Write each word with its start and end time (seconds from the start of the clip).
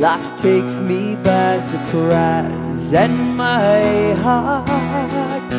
life 0.00 0.40
takes 0.40 0.78
me 0.78 1.14
by 1.16 1.58
surprise, 1.58 2.92
and 2.94 3.36
my 3.36 4.14
heart 4.22 5.52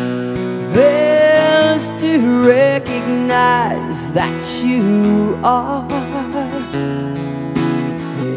fails 0.73 1.89
to 2.01 2.43
recognize 2.47 4.13
that 4.13 4.63
you 4.63 5.37
are 5.43 5.85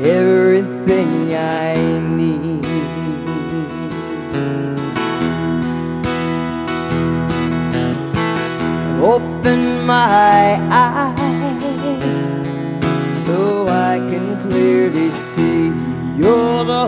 everything 0.04 1.34
I 1.34 1.74
need. 2.18 2.64
Open 9.02 9.86
my 9.86 10.58
eyes 10.70 11.23
clearly 14.44 15.10
see 15.10 15.72
you're 16.16 16.64
the 16.64 16.86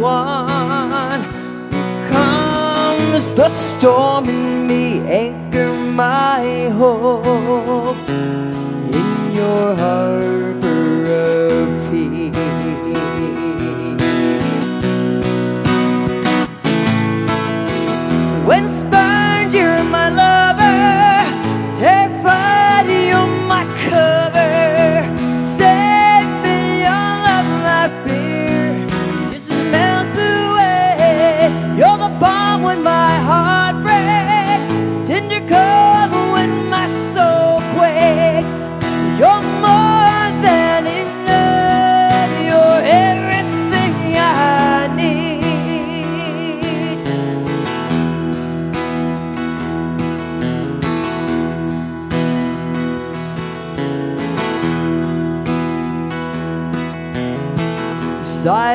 one. 0.00 1.22
Comes 2.10 3.34
the 3.34 3.48
storm 3.50 4.24
in 4.28 4.66
me, 4.66 5.00
anchor 5.00 5.72
my 5.74 6.70
hope 6.80 8.08
in 8.08 9.32
your 9.32 9.74
harbor 9.76 10.45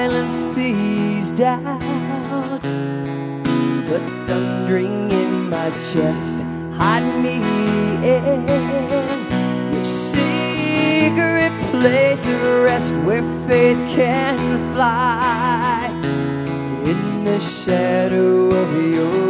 silence 0.02 0.55
these 0.55 1.31
doubts. 1.33 1.85
The 3.91 3.99
thundering 4.25 5.11
in 5.11 5.49
my 5.49 5.69
chest, 5.91 6.41
hide 6.73 7.09
me 7.25 7.38
in 8.13 8.47
your 9.73 9.83
secret 9.83 11.53
place 11.69 12.25
of 12.25 12.41
rest 12.63 12.95
where 13.05 13.25
faith 13.47 13.81
can 13.95 14.37
fly 14.73 15.87
in 16.92 17.23
the 17.23 17.39
shadow 17.39 18.49
of 18.61 18.70
your 18.95 19.20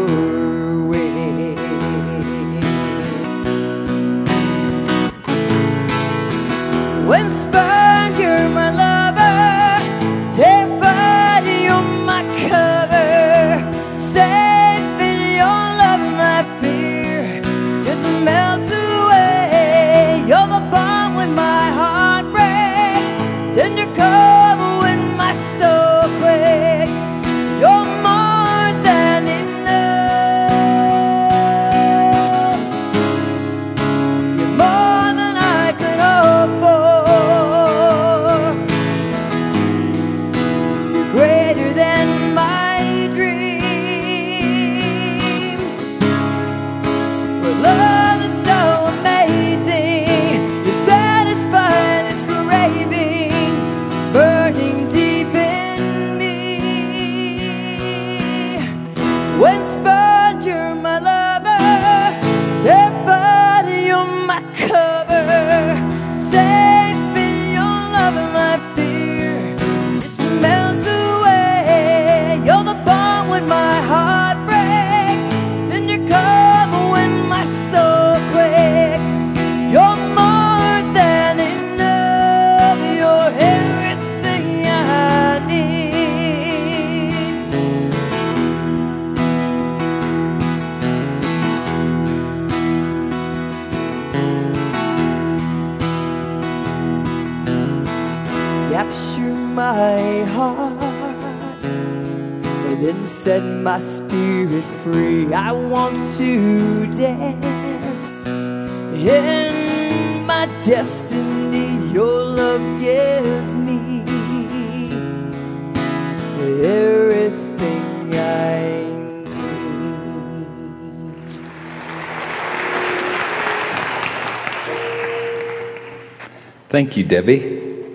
Thank 126.81 126.97
you, 126.97 127.03
Debbie. 127.03 127.85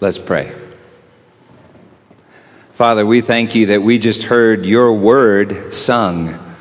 Let's 0.00 0.16
pray. 0.16 0.50
Father, 2.72 3.04
we 3.04 3.20
thank 3.20 3.54
you 3.54 3.66
that 3.66 3.82
we 3.82 3.98
just 3.98 4.22
heard 4.22 4.64
your 4.64 4.94
word 4.94 5.74
sung. 5.74 6.56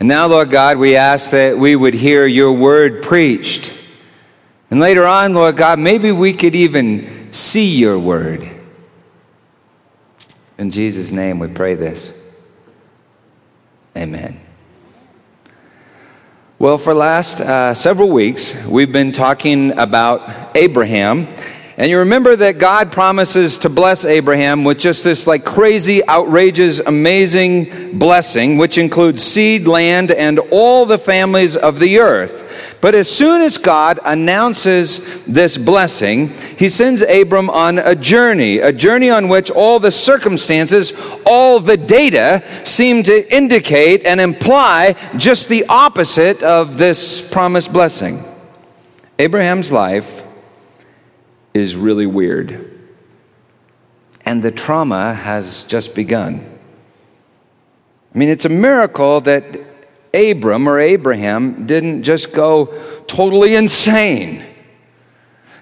And 0.00 0.08
now, 0.08 0.26
Lord 0.26 0.50
God, 0.50 0.78
we 0.78 0.96
ask 0.96 1.30
that 1.30 1.56
we 1.56 1.76
would 1.76 1.94
hear 1.94 2.26
your 2.26 2.52
word 2.52 3.04
preached. 3.04 3.72
And 4.72 4.80
later 4.80 5.06
on, 5.06 5.34
Lord 5.34 5.56
God, 5.56 5.78
maybe 5.78 6.10
we 6.10 6.32
could 6.32 6.56
even 6.56 7.32
see 7.32 7.76
your 7.76 7.96
word. 7.96 8.50
In 10.58 10.72
Jesus' 10.72 11.12
name, 11.12 11.38
we 11.38 11.46
pray 11.46 11.76
this. 11.76 12.12
Amen. 13.96 14.40
Well, 16.62 16.78
for 16.78 16.94
last 16.94 17.40
uh, 17.40 17.74
several 17.74 18.08
weeks, 18.10 18.64
we've 18.66 18.92
been 18.92 19.10
talking 19.10 19.76
about 19.76 20.56
Abraham. 20.56 21.26
And 21.76 21.90
you 21.90 21.98
remember 21.98 22.36
that 22.36 22.58
God 22.58 22.92
promises 22.92 23.58
to 23.58 23.68
bless 23.68 24.04
Abraham 24.04 24.62
with 24.62 24.78
just 24.78 25.02
this 25.02 25.26
like 25.26 25.44
crazy, 25.44 26.08
outrageous, 26.08 26.78
amazing 26.78 27.98
blessing, 27.98 28.58
which 28.58 28.78
includes 28.78 29.24
seed, 29.24 29.66
land, 29.66 30.12
and 30.12 30.38
all 30.52 30.86
the 30.86 30.98
families 30.98 31.56
of 31.56 31.80
the 31.80 31.98
earth. 31.98 32.41
But 32.82 32.96
as 32.96 33.08
soon 33.08 33.42
as 33.42 33.58
God 33.58 34.00
announces 34.04 35.24
this 35.24 35.56
blessing, 35.56 36.30
he 36.58 36.68
sends 36.68 37.00
Abram 37.00 37.48
on 37.48 37.78
a 37.78 37.94
journey, 37.94 38.58
a 38.58 38.72
journey 38.72 39.08
on 39.08 39.28
which 39.28 39.52
all 39.52 39.78
the 39.78 39.92
circumstances, 39.92 40.92
all 41.24 41.60
the 41.60 41.76
data 41.76 42.42
seem 42.64 43.04
to 43.04 43.34
indicate 43.34 44.04
and 44.04 44.20
imply 44.20 44.96
just 45.16 45.48
the 45.48 45.64
opposite 45.68 46.42
of 46.42 46.76
this 46.76 47.22
promised 47.30 47.72
blessing. 47.72 48.24
Abraham's 49.16 49.70
life 49.70 50.24
is 51.54 51.76
really 51.76 52.06
weird. 52.06 52.80
And 54.26 54.42
the 54.42 54.50
trauma 54.50 55.14
has 55.14 55.62
just 55.62 55.94
begun. 55.94 56.58
I 58.12 58.18
mean, 58.18 58.28
it's 58.28 58.44
a 58.44 58.48
miracle 58.48 59.20
that 59.20 59.71
Abram 60.14 60.68
or 60.68 60.78
Abraham 60.78 61.66
didn't 61.66 62.02
just 62.02 62.32
go 62.32 62.66
totally 63.06 63.54
insane. 63.54 64.44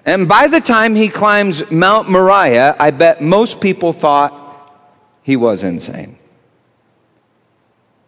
And 0.05 0.27
by 0.27 0.47
the 0.47 0.59
time 0.59 0.95
he 0.95 1.09
climbs 1.09 1.69
Mount 1.71 2.09
Moriah, 2.09 2.75
I 2.79 2.91
bet 2.91 3.21
most 3.21 3.61
people 3.61 3.93
thought 3.93 4.33
he 5.21 5.35
was 5.35 5.63
insane. 5.63 6.17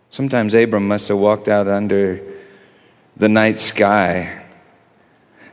Sometimes 0.10 0.54
Abram 0.54 0.88
must 0.88 1.07
have 1.07 1.18
walked 1.18 1.48
out 1.48 1.68
under 1.68 2.22
the 3.18 3.30
night 3.30 3.60
sky 3.60 4.44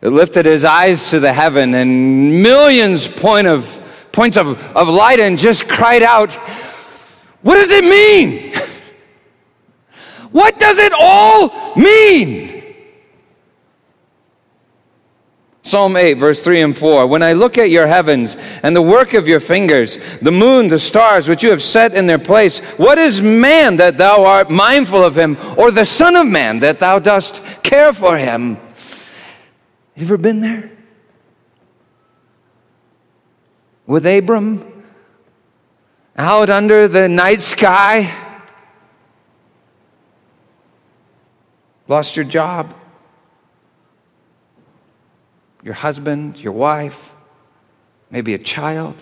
It 0.01 0.09
lifted 0.09 0.47
his 0.47 0.65
eyes 0.65 1.11
to 1.11 1.21
the 1.21 1.33
heaven 1.33 1.75
and 1.75 2.43
millions 2.43 3.07
point 3.07 3.47
of, 3.47 3.83
points 4.13 4.39
of, 4.39 4.59
of 4.75 4.89
light 4.89 5.21
and 5.21 5.39
just 5.39 5.69
cried 5.69 6.03
out, 6.03 6.33
What 7.43 7.57
does 7.57 7.71
it 7.71 7.85
mean? 7.85 8.55
What 10.33 10.59
does 10.59 10.79
it 10.79 10.93
all 10.93 11.75
mean? 11.77 12.51
Psalm 15.63 15.97
8, 15.97 16.15
verse 16.15 16.43
3 16.43 16.63
and 16.63 16.77
4. 16.77 17.07
When 17.07 17.23
I 17.23 17.35
look 17.35 17.59
at 17.59 17.71
your 17.71 17.87
heavens 17.87 18.37
and 18.63 18.75
the 18.75 18.83
work 18.83 19.15
of 19.15 19.29
your 19.29 19.41
fingers, 19.41 19.99
the 20.21 20.33
moon, 20.33 20.69
the 20.69 20.79
stars, 20.79 21.29
which 21.29 21.43
you 21.43 21.51
have 21.51 21.63
set 21.63 21.95
in 21.95 22.07
their 22.07 22.19
place, 22.19 22.61
what 22.77 22.99
is 22.99 23.21
man 23.21 23.77
that 23.77 23.99
thou 23.99 24.25
art 24.25 24.51
mindful 24.51 25.05
of 25.05 25.17
him, 25.17 25.37
or 25.57 25.71
the 25.71 25.85
Son 25.85 26.17
of 26.17 26.27
Man 26.27 26.61
that 26.61 26.81
thou 26.81 26.99
dost 26.99 27.45
care 27.63 27.93
for 27.93 28.17
him? 28.17 28.57
You 29.95 30.07
ever 30.07 30.17
been 30.17 30.41
there? 30.41 30.71
With 33.87 34.07
Abram 34.07 34.85
out 36.17 36.51
under 36.51 36.89
the 36.89 37.09
night 37.09 37.43
sky? 37.43 38.30
Lost 41.91 42.15
your 42.15 42.25
job? 42.25 42.73
Your 45.65 45.75
husband, 45.75 46.39
your 46.39 46.53
wife, 46.53 47.11
maybe 48.13 48.33
a 48.33 48.39
child? 48.39 48.95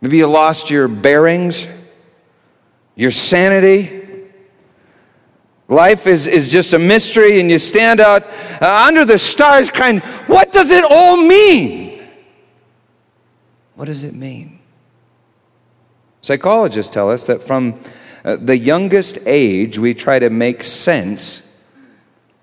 Maybe 0.00 0.16
you 0.16 0.26
lost 0.26 0.68
your 0.68 0.88
bearings, 0.88 1.68
your 2.96 3.12
sanity. 3.12 4.02
Life 5.68 6.08
is, 6.08 6.26
is 6.26 6.48
just 6.48 6.72
a 6.72 6.78
mystery, 6.80 7.38
and 7.38 7.48
you 7.48 7.58
stand 7.58 8.00
out 8.00 8.24
uh, 8.60 8.84
under 8.88 9.04
the 9.04 9.18
stars 9.18 9.70
crying, 9.70 10.00
What 10.26 10.50
does 10.50 10.72
it 10.72 10.84
all 10.90 11.16
mean? 11.16 12.04
What 13.76 13.84
does 13.84 14.02
it 14.02 14.14
mean? 14.14 14.58
Psychologists 16.20 16.92
tell 16.92 17.12
us 17.12 17.28
that 17.28 17.42
from 17.42 17.78
uh, 18.26 18.36
the 18.40 18.58
youngest 18.58 19.18
age, 19.24 19.78
we 19.78 19.94
try 19.94 20.18
to 20.18 20.28
make 20.28 20.64
sense 20.64 21.42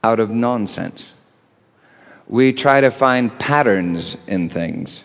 out 0.01 0.21
of 0.21 0.29
nonsense. 0.29 1.11
We 2.25 2.53
try 2.53 2.79
to 2.79 2.89
find 2.89 3.37
patterns 3.37 4.15
in 4.25 4.47
things. 4.47 5.03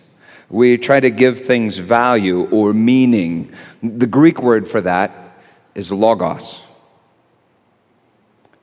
We 0.48 0.78
try 0.78 1.00
to 1.00 1.10
give 1.10 1.40
things 1.40 1.78
value 1.78 2.48
or 2.50 2.72
meaning. 2.72 3.52
The 3.82 4.06
Greek 4.06 4.40
word 4.40 4.68
for 4.68 4.80
that 4.82 5.40
is 5.74 5.90
logos. 5.90 6.64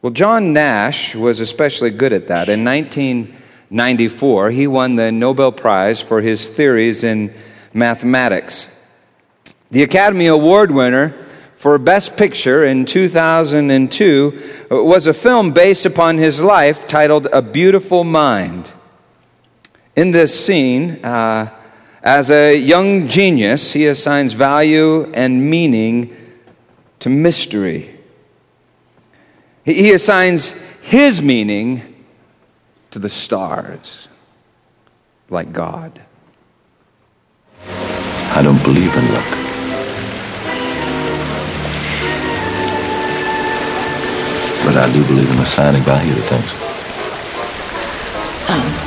Well, 0.02 0.14
John 0.14 0.54
Nash 0.54 1.16
was 1.16 1.42
especially 1.42 1.90
good 1.90 2.14
at 2.14 2.30
that. 2.30 2.48
In 2.48 2.64
1994, 2.64 4.52
he 4.52 4.68
won 4.68 4.96
the 4.96 5.12
Nobel 5.12 5.52
Prize 5.52 6.02
for 6.02 6.22
his 6.22 6.48
theories 6.48 7.04
in 7.04 7.34
mathematics. 7.74 8.70
The 9.70 9.84
Academy 9.84 10.28
Award 10.28 10.72
winner 10.72 11.14
for 11.66 11.80
Best 11.80 12.16
Picture 12.16 12.64
in 12.64 12.86
2002 12.86 14.68
was 14.70 15.08
a 15.08 15.14
film 15.16 15.52
based 15.52 15.84
upon 15.84 16.20
his 16.20 16.40
life 16.40 16.86
titled 16.86 17.26
A 17.34 17.42
Beautiful 17.42 18.04
Mind. 18.04 18.72
In 19.96 20.12
this 20.12 20.46
scene, 20.46 21.04
uh, 21.04 21.50
as 22.04 22.30
a 22.30 22.56
young 22.56 23.08
genius, 23.08 23.74
he 23.74 23.88
assigns 23.88 24.34
value 24.34 25.12
and 25.14 25.50
meaning 25.50 26.16
to 27.00 27.10
mystery. 27.10 28.00
He 29.64 29.92
assigns 29.92 30.50
his 30.84 31.20
meaning 31.20 31.96
to 32.92 33.00
the 33.00 33.10
stars, 33.10 34.08
like 35.32 35.52
God. 35.52 36.00
I 37.68 38.42
don't 38.44 38.62
believe 38.62 38.96
in 38.96 39.14
luck. 39.16 39.45
But 44.66 44.78
I 44.78 44.92
do 44.92 45.04
believe 45.06 45.30
in 45.30 45.38
assigning 45.38 45.84
value 45.84 46.16
to 46.16 46.22
things. 46.22 46.52
Um. 48.50 48.86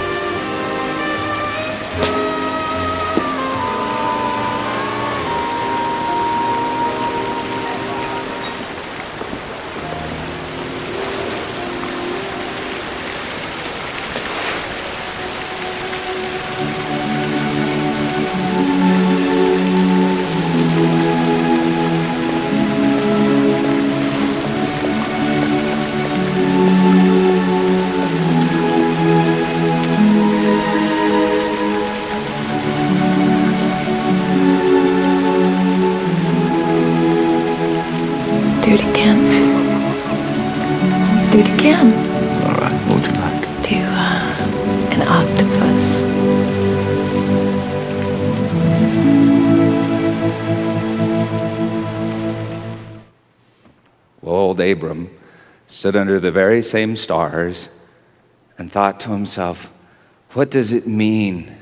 Abram 54.62 55.10
stood 55.66 55.96
under 55.96 56.20
the 56.20 56.30
very 56.30 56.62
same 56.62 56.96
stars 56.96 57.68
and 58.58 58.70
thought 58.70 59.00
to 59.00 59.10
himself, 59.10 59.72
What 60.32 60.50
does 60.50 60.72
it 60.72 60.86
mean? 60.86 61.56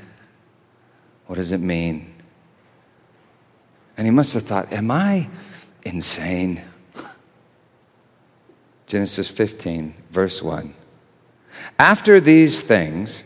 What 1.27 1.35
does 1.35 1.51
it 1.51 1.59
mean? 1.59 2.13
And 3.97 4.05
he 4.05 4.11
must 4.11 4.33
have 4.33 4.43
thought, 4.43 4.71
Am 4.71 4.91
I 4.91 5.29
insane? 5.83 6.61
Genesis 8.87 9.29
15, 9.29 9.93
verse 10.11 10.41
1. 10.41 10.73
After 11.79 12.19
these 12.19 12.61
things, 12.61 13.23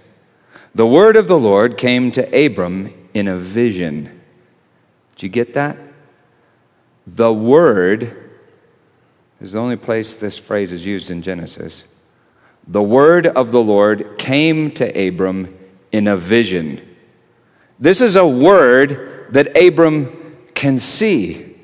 the 0.76 0.86
word 0.86 1.16
of 1.16 1.28
the 1.28 1.40
Lord 1.40 1.78
came 1.78 2.12
to 2.12 2.46
Abram 2.46 2.94
in 3.14 3.28
a 3.28 3.38
vision. 3.38 4.22
Did 5.16 5.24
you 5.24 5.30
get 5.30 5.54
that? 5.54 5.78
The 7.08 7.34
word 7.34 8.25
is 9.42 9.52
the 9.52 9.60
only 9.60 9.76
place 9.76 10.16
this 10.16 10.38
phrase 10.38 10.72
is 10.72 10.86
used 10.86 11.12
in 11.12 11.22
Genesis. 11.22 11.86
The 12.68 12.82
word 12.82 13.28
of 13.28 13.52
the 13.52 13.62
Lord 13.62 14.18
came 14.18 14.72
to 14.72 15.08
Abram 15.08 15.56
in 15.92 16.08
a 16.08 16.18
vision. 16.18 16.82
This 17.80 18.02
is 18.02 18.16
a 18.16 18.28
word 18.28 19.28
that 19.32 19.58
Abram 19.58 20.38
can 20.56 20.80
see. 20.80 21.56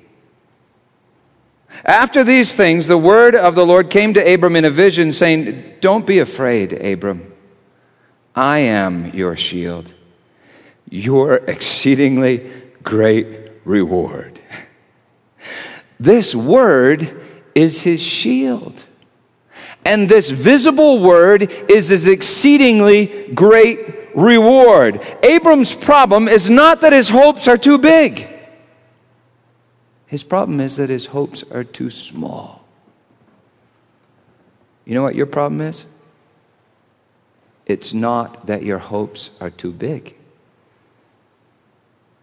After 1.85 2.23
these 2.23 2.55
things, 2.55 2.87
the 2.87 2.97
word 2.97 3.35
of 3.35 3.55
the 3.55 3.65
Lord 3.65 3.89
came 3.89 4.13
to 4.13 4.33
Abram 4.33 4.55
in 4.55 4.65
a 4.65 4.69
vision, 4.69 5.13
saying, 5.13 5.75
Don't 5.79 6.05
be 6.05 6.19
afraid, 6.19 6.73
Abram. 6.73 7.33
I 8.35 8.59
am 8.59 9.13
your 9.13 9.35
shield, 9.35 9.93
your 10.89 11.35
exceedingly 11.35 12.51
great 12.83 13.51
reward. 13.65 14.39
This 15.99 16.33
word 16.33 17.21
is 17.55 17.81
his 17.83 18.01
shield. 18.01 18.85
And 19.85 20.07
this 20.07 20.29
visible 20.29 20.99
word 20.99 21.51
is 21.69 21.89
his 21.89 22.07
exceedingly 22.07 23.31
great 23.33 24.15
reward. 24.15 25.01
Abram's 25.23 25.75
problem 25.75 26.27
is 26.27 26.49
not 26.49 26.81
that 26.81 26.93
his 26.93 27.09
hopes 27.09 27.47
are 27.47 27.57
too 27.57 27.77
big. 27.77 28.27
His 30.05 30.23
problem 30.23 30.59
is 30.59 30.75
that 30.75 30.89
his 30.89 31.07
hopes 31.07 31.43
are 31.51 31.63
too 31.63 31.89
small. 31.89 32.63
You 34.85 34.95
know 34.95 35.03
what 35.03 35.15
your 35.15 35.25
problem 35.25 35.61
is? 35.61 35.85
It's 37.65 37.93
not 37.93 38.47
that 38.47 38.63
your 38.63 38.79
hopes 38.79 39.29
are 39.39 39.49
too 39.49 39.71
big, 39.71 40.15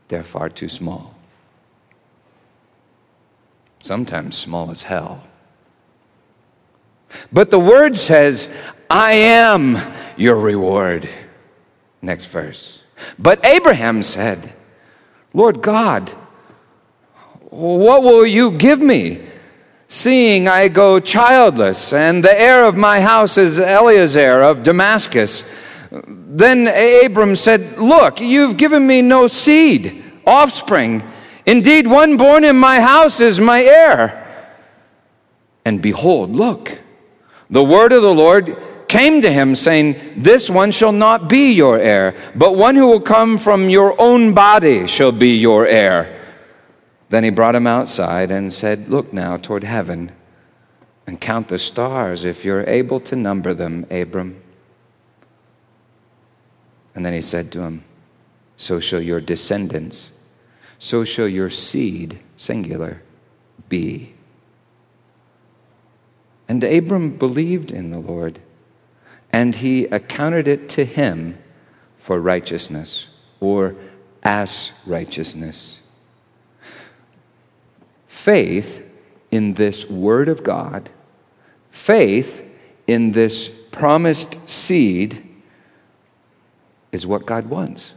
they're 0.08 0.22
far 0.22 0.48
too 0.50 0.68
small. 0.68 1.14
Sometimes 3.80 4.36
small 4.36 4.70
as 4.70 4.82
hell. 4.82 5.24
But 7.32 7.50
the 7.50 7.60
word 7.60 7.96
says, 7.96 8.48
I 8.90 9.12
am 9.12 9.94
your 10.16 10.38
reward. 10.38 11.08
Next 12.02 12.26
verse. 12.26 12.82
But 13.18 13.44
Abraham 13.44 14.02
said, 14.02 14.52
Lord 15.32 15.62
God, 15.62 16.10
what 17.50 18.02
will 18.02 18.26
you 18.26 18.52
give 18.52 18.80
me? 18.80 19.24
Seeing 19.90 20.48
I 20.48 20.68
go 20.68 21.00
childless, 21.00 21.94
and 21.94 22.22
the 22.22 22.38
heir 22.38 22.66
of 22.66 22.76
my 22.76 23.00
house 23.00 23.38
is 23.38 23.58
Eliezer 23.58 24.42
of 24.42 24.62
Damascus. 24.62 25.44
Then 25.90 26.68
Abram 27.04 27.34
said, 27.36 27.78
Look, 27.78 28.20
you've 28.20 28.58
given 28.58 28.86
me 28.86 29.00
no 29.00 29.28
seed, 29.28 30.04
offspring. 30.26 31.02
Indeed, 31.48 31.86
one 31.86 32.18
born 32.18 32.44
in 32.44 32.56
my 32.56 32.78
house 32.78 33.20
is 33.20 33.40
my 33.40 33.62
heir. 33.62 34.52
And 35.64 35.80
behold, 35.80 36.28
look, 36.30 36.78
the 37.48 37.64
word 37.64 37.92
of 37.92 38.02
the 38.02 38.12
Lord 38.12 38.58
came 38.86 39.22
to 39.22 39.32
him, 39.32 39.54
saying, 39.54 39.96
This 40.14 40.50
one 40.50 40.72
shall 40.72 40.92
not 40.92 41.26
be 41.26 41.52
your 41.52 41.78
heir, 41.78 42.14
but 42.34 42.58
one 42.58 42.76
who 42.76 42.86
will 42.86 43.00
come 43.00 43.38
from 43.38 43.70
your 43.70 43.98
own 43.98 44.34
body 44.34 44.86
shall 44.86 45.10
be 45.10 45.38
your 45.38 45.66
heir. 45.66 46.22
Then 47.08 47.24
he 47.24 47.30
brought 47.30 47.54
him 47.54 47.66
outside 47.66 48.30
and 48.30 48.52
said, 48.52 48.90
Look 48.90 49.14
now 49.14 49.38
toward 49.38 49.64
heaven 49.64 50.12
and 51.06 51.18
count 51.18 51.48
the 51.48 51.58
stars 51.58 52.26
if 52.26 52.44
you're 52.44 52.68
able 52.68 53.00
to 53.00 53.16
number 53.16 53.54
them, 53.54 53.86
Abram. 53.90 54.42
And 56.94 57.06
then 57.06 57.14
he 57.14 57.22
said 57.22 57.50
to 57.52 57.62
him, 57.62 57.84
So 58.58 58.80
shall 58.80 59.00
your 59.00 59.22
descendants, 59.22 60.10
so 60.78 61.04
shall 61.04 61.28
your 61.28 61.50
seed, 61.50 62.18
singular, 62.36 63.02
be. 63.68 64.14
And 66.48 66.62
Abram 66.64 67.16
believed 67.16 67.70
in 67.70 67.90
the 67.90 67.98
Lord, 67.98 68.40
and 69.32 69.56
he 69.56 69.84
accounted 69.86 70.48
it 70.48 70.68
to 70.70 70.84
him 70.84 71.38
for 71.98 72.20
righteousness, 72.20 73.08
or 73.40 73.74
as 74.22 74.72
righteousness 74.86 75.80
faith 78.18 78.84
in 79.30 79.54
this 79.54 79.88
Word 79.88 80.28
of 80.28 80.42
God, 80.42 80.90
faith 81.70 82.44
in 82.86 83.12
this 83.12 83.48
promised 83.48 84.36
seed, 84.46 85.24
is 86.90 87.06
what 87.06 87.24
God 87.24 87.46
wants. 87.46 87.94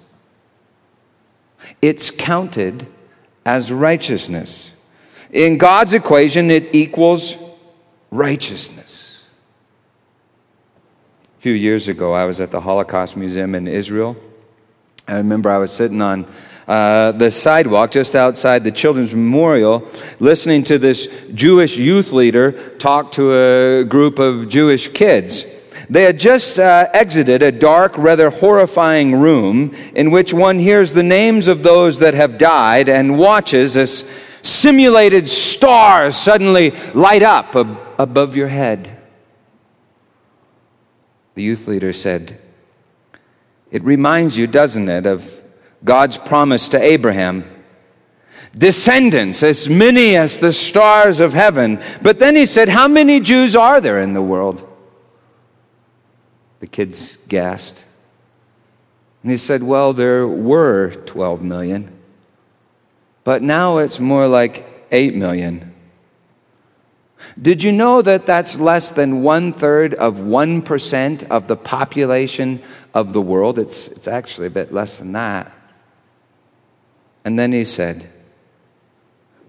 It's 1.82 2.10
counted 2.10 2.88
as 3.46 3.72
righteousness. 3.72 4.72
In 5.32 5.58
God's 5.58 5.94
equation, 5.94 6.51
it 6.51 6.75
equals 6.75 7.36
righteousness. 8.12 9.24
A 11.38 11.41
few 11.41 11.53
years 11.53 11.88
ago, 11.88 12.13
I 12.13 12.25
was 12.25 12.41
at 12.41 12.51
the 12.51 12.62
Holocaust 12.62 13.18
Museum 13.18 13.56
in 13.56 13.68
Israel. 13.68 14.15
I 15.08 15.15
remember 15.15 15.50
I 15.50 15.58
was 15.58 15.72
sitting 15.72 16.01
on 16.01 16.25
uh, 16.68 17.12
the 17.13 17.32
sidewalk 17.32 17.91
just 17.91 18.15
outside 18.15 18.63
the 18.63 18.72
Children's 18.72 19.13
Memorial, 19.13 19.88
listening 20.20 20.63
to 20.65 20.77
this 20.77 21.08
Jewish 21.34 21.75
youth 21.75 22.12
leader 22.12 22.51
talk 22.77 23.12
to 23.13 23.34
a 23.34 23.84
group 23.84 24.20
of 24.20 24.48
Jewish 24.48 24.88
kids. 24.89 25.50
They 25.92 26.04
had 26.04 26.18
just 26.18 26.58
uh, 26.58 26.88
exited 26.94 27.42
a 27.42 27.52
dark, 27.52 27.98
rather 27.98 28.30
horrifying 28.30 29.14
room 29.14 29.76
in 29.94 30.10
which 30.10 30.34
one 30.34 30.58
hears 30.58 30.94
the 30.94 31.04
names 31.04 31.50
of 31.50 31.64
those 31.64 32.00
that 32.00 32.14
have 32.14 32.38
died 32.38 32.88
and 32.88 33.20
watches 33.20 33.76
as 33.76 34.10
simulated 34.42 35.28
stars 35.28 36.16
suddenly 36.16 36.72
light 36.94 37.24
up 37.24 37.58
ab- 37.58 37.78
above 38.00 38.38
your 38.38 38.48
head. 38.48 39.02
The 41.36 41.44
youth 41.44 41.68
leader 41.68 41.92
said, 41.92 42.40
It 43.70 43.84
reminds 43.84 44.38
you, 44.38 44.48
doesn't 44.48 44.88
it, 44.88 45.06
of 45.06 45.42
God's 45.84 46.18
promise 46.18 46.70
to 46.70 46.82
Abraham. 46.82 47.44
Descendants, 48.58 49.44
as 49.44 49.68
many 49.68 50.16
as 50.16 50.40
the 50.40 50.54
stars 50.54 51.20
of 51.20 51.34
heaven. 51.34 51.84
But 52.02 52.20
then 52.20 52.38
he 52.38 52.46
said, 52.46 52.70
How 52.70 52.88
many 52.88 53.20
Jews 53.20 53.58
are 53.58 53.82
there 53.82 54.00
in 54.00 54.14
the 54.14 54.22
world? 54.22 54.70
The 56.62 56.68
kids 56.68 57.18
gasped. 57.27 57.84
And 59.24 59.32
he 59.32 59.38
said, 59.38 59.63
Well, 59.63 59.94
there 59.94 60.27
were 60.27 60.91
12 61.06 61.41
million, 61.41 61.91
but 63.24 63.41
now 63.41 63.80
it's 63.80 64.00
more 64.00 64.27
like 64.27 64.65
8 64.91 65.15
million. 65.15 65.74
Did 67.39 67.63
you 67.63 67.72
know 67.72 68.01
that 68.01 68.25
that's 68.25 68.60
less 68.60 68.91
than 68.91 69.22
one 69.22 69.53
third 69.53 69.94
of 69.96 70.15
1% 70.15 71.27
of 71.30 71.48
the 71.48 71.56
population 71.56 72.62
of 72.94 73.13
the 73.13 73.22
world? 73.22 73.60
It's, 73.60 73.88
it's 73.89 74.08
actually 74.08 74.48
a 74.48 74.51
bit 74.51 74.74
less 74.74 75.00
than 75.00 75.12
that. 75.13 75.51
And 77.24 77.38
then 77.38 77.51
he 77.51 77.65
said, 77.65 78.10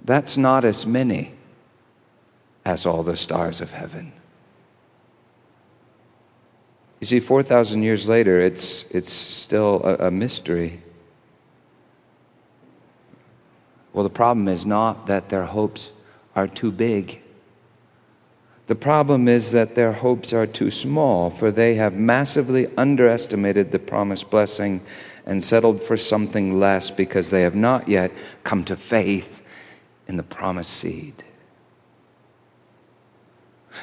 That's 0.05 0.37
not 0.37 0.65
as 0.65 0.87
many 0.87 1.35
as 2.65 2.87
all 2.87 3.03
the 3.03 3.17
stars 3.17 3.61
of 3.61 3.73
heaven. 3.73 4.13
You 7.03 7.07
see, 7.07 7.19
4,000 7.19 7.83
years 7.83 8.09
later, 8.09 8.41
it's, 8.41 8.89
it's 8.93 9.11
still 9.11 9.83
a, 9.83 10.07
a 10.07 10.11
mystery. 10.13 10.81
Well, 13.93 14.05
the 14.05 14.09
problem 14.09 14.47
is 14.47 14.65
not 14.65 15.09
that 15.09 15.29
their 15.29 15.47
hopes 15.47 15.91
are 16.37 16.47
too 16.47 16.71
big. 16.71 17.21
The 18.69 18.77
problem 18.77 19.27
is 19.27 19.51
that 19.51 19.75
their 19.75 19.95
hopes 19.95 20.33
are 20.33 20.47
too 20.47 20.71
small, 20.71 21.29
for 21.29 21.51
they 21.51 21.75
have 21.75 21.95
massively 21.95 22.69
underestimated 22.77 23.73
the 23.73 23.81
promised 23.81 24.31
blessing 24.31 24.81
and 25.27 25.45
settled 25.45 25.83
for 25.83 25.97
something 25.97 26.61
less 26.61 26.93
because 26.93 27.31
they 27.31 27.43
have 27.43 27.57
not 27.57 27.89
yet 27.89 28.13
come 28.45 28.63
to 28.63 28.77
faith 28.77 29.43
in 30.07 30.17
the 30.17 30.23
promised 30.23 30.71
seed. 30.71 31.25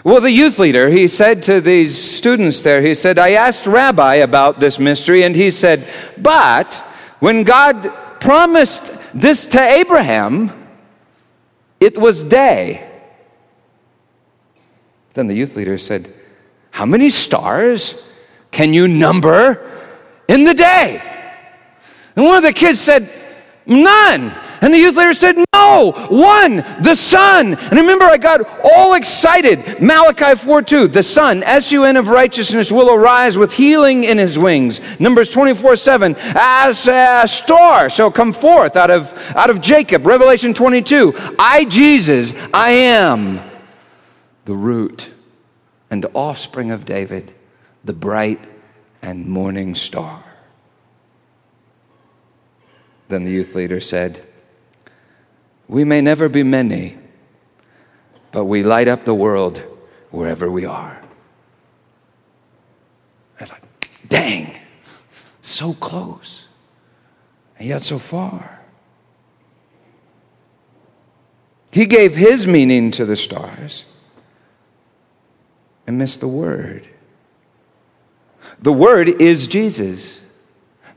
Well, 0.04 0.22
the 0.22 0.32
youth 0.32 0.60
leader, 0.60 0.90
he 0.90 1.08
said 1.08 1.44
to 1.44 1.60
these 1.60 1.98
students 2.02 2.64
there, 2.64 2.82
he 2.82 2.96
said, 2.96 3.20
I 3.20 3.32
asked 3.32 3.68
Rabbi 3.68 4.16
about 4.16 4.60
this 4.60 4.80
mystery, 4.80 5.24
and 5.24 5.36
he 5.36 5.52
said, 5.52 5.88
But 6.18 6.76
when 7.20 7.44
God 7.44 7.92
promised 8.22 8.94
this 9.14 9.48
to 9.48 9.60
Abraham, 9.60 10.52
it 11.80 11.98
was 11.98 12.24
day. 12.24 12.90
Then 15.14 15.28
the 15.28 15.36
youth 15.36 15.56
leader 15.56 15.78
said, 15.78 16.14
How 16.72 16.86
many 16.86 17.10
stars 17.10 18.08
can 18.52 18.74
you 18.74 18.88
number 18.88 19.82
in 20.28 20.44
the 20.44 20.54
day? 20.54 21.02
And 22.16 22.26
one 22.26 22.38
of 22.38 22.44
the 22.44 22.54
kids 22.54 22.80
said, 22.80 23.10
None. 23.66 24.34
And 24.62 24.74
the 24.74 24.78
youth 24.78 24.96
leader 24.98 25.14
said, 25.14 25.36
No, 25.54 25.92
one, 26.10 26.58
the 26.82 26.96
sun. 26.96 27.54
And 27.56 27.74
remember, 27.74 28.06
I 28.06 28.18
got 28.18 28.42
all 28.64 28.96
excited. 28.96 29.82
Malachi 29.82 30.36
4 30.36 30.62
2, 30.62 30.88
the 30.88 31.04
sun, 31.04 31.44
S 31.44 31.72
U 31.72 31.86
N 31.86 31.96
of 31.96 32.10
righteousness, 32.10 32.72
will 32.72 32.94
arise 32.94 33.38
with 33.38 33.54
healing 33.54 34.04
in 34.04 34.18
his 34.18 34.38
wings. 34.38 34.82
Numbers 35.00 35.30
24 35.30 35.76
7, 35.78 36.16
as 36.18 36.88
a 36.88 37.24
star 37.28 37.90
shall 37.90 38.12
come 38.12 38.34
forth 38.34 38.76
out 38.76 38.92
of, 38.92 39.14
out 39.36 39.50
of 39.50 39.62
Jacob. 39.62 40.06
Revelation 40.06 40.54
22, 40.54 41.14
I, 41.40 41.66
Jesus, 41.66 42.34
I 42.54 42.72
am 42.72 43.40
the 44.46 44.56
root 44.56 45.10
and 45.90 46.06
offspring 46.14 46.72
of 46.72 46.86
David, 46.86 47.34
the 47.84 47.94
bright 47.94 48.40
and 49.02 49.26
morning 49.26 49.76
star. 49.76 50.24
Then 53.08 53.24
the 53.24 53.32
youth 53.32 53.56
leader 53.56 53.80
said, 53.80 54.24
We 55.70 55.84
may 55.84 56.02
never 56.02 56.28
be 56.28 56.42
many, 56.42 56.98
but 58.32 58.46
we 58.46 58.64
light 58.64 58.88
up 58.88 59.06
the 59.06 59.14
world 59.14 59.60
wherever 60.10 60.50
we 60.50 60.66
are. 60.66 61.00
I 63.40 63.46
thought, 63.46 63.62
dang, 64.08 64.58
so 65.42 65.74
close, 65.74 66.48
and 67.60 67.68
yet 67.68 67.84
so 67.84 68.00
far. 68.00 68.60
He 71.72 71.86
gave 71.86 72.16
his 72.16 72.48
meaning 72.48 72.90
to 72.92 73.06
the 73.06 73.16
stars 73.16 73.86
and 75.86 76.00
missed 76.00 76.20
the 76.20 76.28
word. 76.28 76.88
The 78.60 78.74
word 78.74 79.22
is 79.22 79.48
Jesus. 79.48 80.19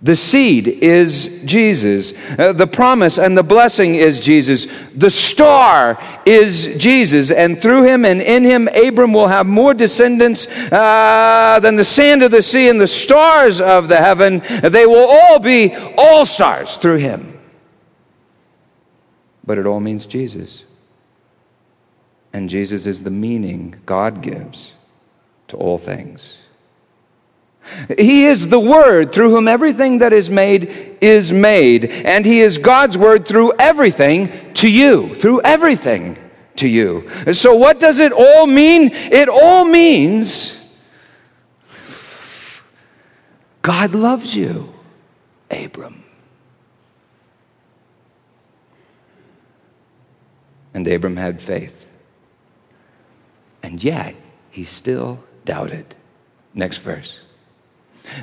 The 0.05 0.17
seed 0.17 0.67
is 0.67 1.43
Jesus. 1.45 2.13
Uh, 2.37 2.53
the 2.53 2.67
promise 2.67 3.19
and 3.19 3.39
the 3.39 3.45
blessing 3.45 3.95
is 3.95 4.19
Jesus. 4.19 4.67
The 4.97 5.11
star 5.11 5.97
is 6.27 6.75
Jesus. 6.77 7.31
And 7.31 7.63
through 7.63 7.85
him 7.85 8.05
and 8.05 8.21
in 8.21 8.43
him, 8.43 8.67
Abram 8.69 9.13
will 9.13 9.29
have 9.29 9.47
more 9.47 9.75
descendants 9.75 10.49
uh, 10.73 11.61
than 11.63 11.77
the 11.77 11.85
sand 11.85 12.25
of 12.25 12.33
the 12.33 12.43
sea 12.43 12.69
and 12.69 12.81
the 12.81 12.89
stars 12.89 13.61
of 13.61 13.87
the 13.87 13.97
heaven. 13.97 14.43
They 14.63 14.87
will 14.87 15.09
all 15.09 15.39
be 15.39 15.73
all 15.97 16.27
stars 16.27 16.79
through 16.79 16.99
him. 16.99 17.39
But 19.45 19.59
it 19.59 19.67
all 19.67 19.81
means 19.81 20.05
Jesus. 20.05 20.65
And 22.33 22.51
Jesus 22.51 22.89
is 22.89 23.05
the 23.05 23.11
meaning 23.11 23.77
God 23.87 24.21
gives 24.21 24.75
to 25.47 25.57
all 25.57 25.79
things. 25.79 26.42
He 27.99 28.27
is 28.27 28.49
the 28.49 28.61
Word 28.61 29.13
through 29.13 29.31
whom 29.31 29.49
everything 29.49 29.99
that 29.99 30.13
is 30.13 30.31
made 30.31 30.99
is 31.01 31.33
made. 31.33 31.87
And 31.87 32.25
He 32.25 32.41
is 32.41 32.59
God's 32.59 32.99
Word 32.99 33.27
through 33.27 33.53
everything 33.59 34.53
to 34.55 34.69
you. 34.69 35.15
Through 35.15 35.43
everything 35.43 36.19
to 36.57 36.69
you. 36.69 37.09
So, 37.33 37.55
what 37.55 37.81
does 37.81 38.01
it 38.01 38.13
all 38.13 38.47
mean? 38.47 38.91
It 38.93 39.29
all 39.29 39.65
means 39.65 40.59
God 43.63 43.95
loves 43.95 44.35
you, 44.35 44.75
Abram. 45.51 46.03
And 50.75 50.87
Abram 50.89 51.17
had 51.17 51.41
faith. 51.41 51.87
And 53.63 53.83
yet, 53.83 54.17
he 54.51 54.65
still 54.65 55.23
doubted. 55.45 55.95
Next 56.55 56.79
verse. 56.79 57.21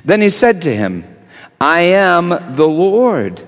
Then 0.03 0.21
he 0.21 0.29
said 0.29 0.61
to 0.63 0.75
him, 0.75 1.15
I 1.59 1.81
am 1.81 2.29
the 2.29 2.67
Lord 2.67 3.45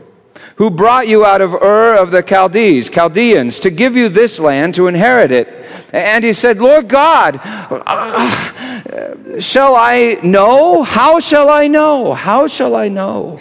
who 0.62 0.70
brought 0.70 1.08
you 1.08 1.26
out 1.26 1.42
of 1.42 1.56
Ur 1.56 1.96
of 1.96 2.12
the 2.12 2.22
Chaldees, 2.22 2.88
Chaldeans, 2.90 3.60
to 3.62 3.72
give 3.72 3.96
you 3.96 4.10
this 4.10 4.40
land 4.40 4.76
to 4.76 4.86
inherit 4.86 5.32
it. 5.32 5.48
And 5.92 6.24
he 6.24 6.34
said, 6.34 6.60
Lord 6.60 6.88
God, 6.88 7.40
uh, 7.44 9.40
shall 9.40 9.76
I 9.76 10.20
know? 10.22 10.84
How 10.84 11.20
shall 11.20 11.50
I 11.50 11.68
know? 11.68 12.14
How 12.14 12.46
shall 12.46 12.76
I 12.76 12.90
know 12.90 13.40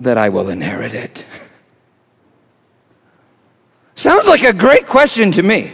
that 0.00 0.18
I 0.18 0.28
will 0.28 0.50
inherit 0.50 0.92
it? 0.92 1.26
Sounds 3.94 4.28
like 4.28 4.42
a 4.42 4.52
great 4.52 4.86
question 4.86 5.32
to 5.32 5.42
me. 5.42 5.72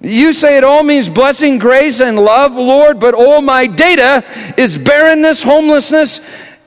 You 0.00 0.32
say 0.32 0.56
it 0.56 0.64
all 0.64 0.84
means 0.84 1.08
blessing, 1.08 1.58
grace, 1.58 2.00
and 2.00 2.16
love, 2.16 2.54
Lord, 2.54 3.00
but 3.00 3.14
all 3.14 3.42
my 3.42 3.66
data 3.66 4.24
is 4.56 4.78
barrenness, 4.78 5.42
homelessness, 5.42 6.20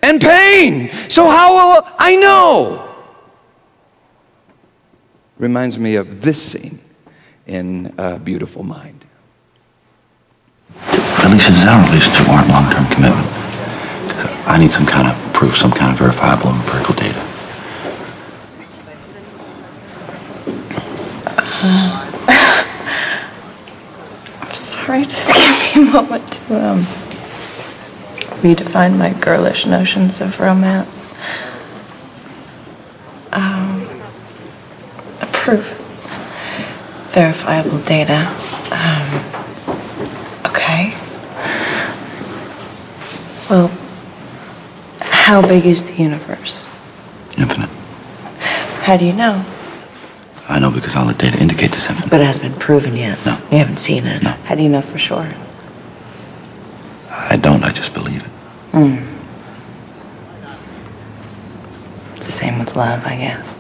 and 0.04 0.20
pain. 0.20 0.90
So 1.10 1.30
how 1.30 1.56
will 1.56 1.88
I 1.98 2.16
know? 2.18 2.88
Reminds 5.38 5.80
me 5.80 5.96
of 5.96 6.22
this 6.22 6.42
scene 6.42 6.80
in 7.48 7.94
A 7.98 8.20
Beautiful 8.20 8.64
Mind. 8.64 9.06
Releases 11.24 11.66
our 11.66 11.86
relationship 11.88 12.28
warrant 12.28 12.50
long-term 12.50 12.86
commitment. 12.94 13.28
I 14.46 14.58
need 14.60 14.72
some 14.72 14.86
kind 14.86 15.08
of 15.08 15.34
proof, 15.34 15.56
some 15.56 15.72
kind 15.72 15.92
of 15.94 15.98
verifiable 15.98 16.50
empirical 16.50 16.96
data. 16.96 17.28
Uh, 21.64 21.91
Sorry, 24.92 25.06
just 25.06 25.34
give 25.74 25.84
me 25.86 25.90
a 25.90 25.94
moment 25.94 26.34
to 26.34 26.68
um, 26.68 26.80
redefine 28.44 28.98
my 28.98 29.14
girlish 29.22 29.66
notions 29.66 30.20
of 30.20 30.38
romance. 30.38 31.08
Um, 33.32 33.88
a 35.22 35.30
proof, 35.32 35.78
verifiable 37.14 37.80
data. 37.84 38.28
Um, 38.70 40.52
okay. 40.52 40.94
Well, 43.50 43.70
how 45.00 45.42
big 45.42 45.66
is 45.66 45.90
the 45.90 45.96
universe? 45.96 46.70
Infinite. 47.38 47.70
How 48.82 48.98
do 48.98 49.06
you 49.06 49.14
know? 49.14 49.46
I 50.50 50.60
know 50.60 50.70
because 50.70 50.98
all 50.98 51.06
the 51.06 51.14
data 51.14 51.40
indicate 51.40 51.72
this 51.72 51.90
infinite. 51.90 52.10
But 52.10 52.20
it 52.20 52.26
hasn't 52.26 52.52
been 52.52 52.60
proven 52.60 52.98
yet. 52.98 53.26
No. 53.26 53.41
You 53.52 53.58
haven't 53.58 53.78
seen 53.78 54.06
it. 54.06 54.24
No. 54.24 54.30
How 54.30 54.56
do 54.56 54.64
you 54.64 54.70
know 54.70 54.82
for 54.82 54.98
sure? 54.98 55.30
I 57.10 57.36
don't, 57.36 57.64
I 57.66 57.72
just 57.74 57.94
believe 57.94 58.24
it. 58.24 58.30
Hmm. 58.72 58.98
It's 62.16 62.28
the 62.28 62.32
same 62.32 62.60
with 62.60 62.78
love, 62.78 63.04
I 63.06 63.18
guess. 63.18 63.54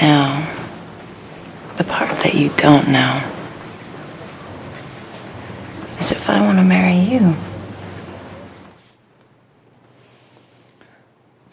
Now, 0.00 0.48
the 1.76 1.84
part 1.84 2.16
that 2.18 2.34
you 2.34 2.50
don't 2.56 2.86
know 2.88 3.20
is 5.98 6.12
if 6.12 6.30
I 6.30 6.40
want 6.40 6.58
to 6.58 6.64
marry 6.64 6.94
you. 6.98 7.34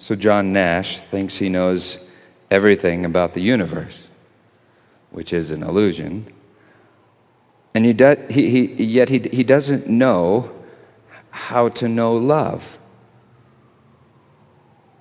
So, 0.09 0.15
John 0.15 0.51
Nash 0.51 0.97
thinks 0.97 1.37
he 1.37 1.49
knows 1.49 2.09
everything 2.49 3.05
about 3.05 3.35
the 3.35 3.41
universe, 3.41 4.07
which 5.11 5.33
is 5.33 5.51
an 5.51 5.61
illusion. 5.61 6.33
And 7.75 7.85
he 7.85 7.93
do, 7.93 8.15
he, 8.27 8.49
he, 8.49 8.83
yet 8.85 9.09
he, 9.09 9.19
he 9.19 9.43
doesn't 9.43 9.87
know 9.87 10.51
how 11.29 11.69
to 11.69 11.87
know 11.87 12.15
love. 12.15 12.79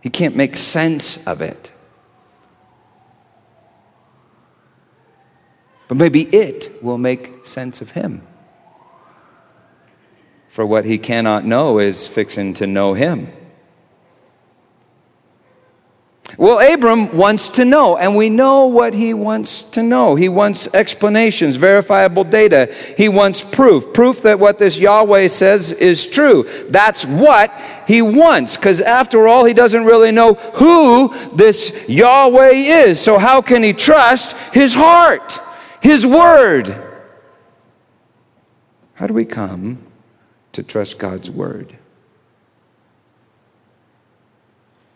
He 0.02 0.10
can't 0.10 0.36
make 0.36 0.58
sense 0.58 1.26
of 1.26 1.40
it. 1.40 1.72
But 5.88 5.96
maybe 5.96 6.24
it 6.24 6.84
will 6.84 6.98
make 6.98 7.46
sense 7.46 7.80
of 7.80 7.92
him. 7.92 8.26
For 10.50 10.66
what 10.66 10.84
he 10.84 10.98
cannot 10.98 11.46
know 11.46 11.78
is 11.78 12.06
fixing 12.06 12.52
to 12.52 12.66
know 12.66 12.92
him. 12.92 13.32
Well, 16.36 16.60
Abram 16.74 17.16
wants 17.16 17.48
to 17.50 17.64
know, 17.64 17.96
and 17.96 18.14
we 18.14 18.28
know 18.28 18.66
what 18.66 18.92
he 18.92 19.14
wants 19.14 19.62
to 19.62 19.82
know. 19.82 20.14
He 20.14 20.28
wants 20.28 20.72
explanations, 20.74 21.56
verifiable 21.56 22.22
data. 22.22 22.72
He 22.96 23.08
wants 23.08 23.42
proof, 23.42 23.92
proof 23.94 24.22
that 24.22 24.38
what 24.38 24.58
this 24.58 24.76
Yahweh 24.76 25.28
says 25.28 25.72
is 25.72 26.06
true. 26.06 26.48
That's 26.68 27.06
what 27.06 27.52
he 27.86 28.02
wants, 28.02 28.56
because 28.56 28.80
after 28.80 29.26
all, 29.26 29.46
he 29.46 29.54
doesn't 29.54 29.84
really 29.84 30.12
know 30.12 30.34
who 30.34 31.14
this 31.34 31.88
Yahweh 31.88 32.50
is. 32.50 33.00
So, 33.00 33.18
how 33.18 33.40
can 33.40 33.62
he 33.62 33.72
trust 33.72 34.36
his 34.52 34.74
heart, 34.74 35.40
his 35.80 36.06
word? 36.06 36.76
How 38.94 39.06
do 39.06 39.14
we 39.14 39.24
come 39.24 39.82
to 40.52 40.62
trust 40.62 40.98
God's 40.98 41.30
word? 41.30 41.76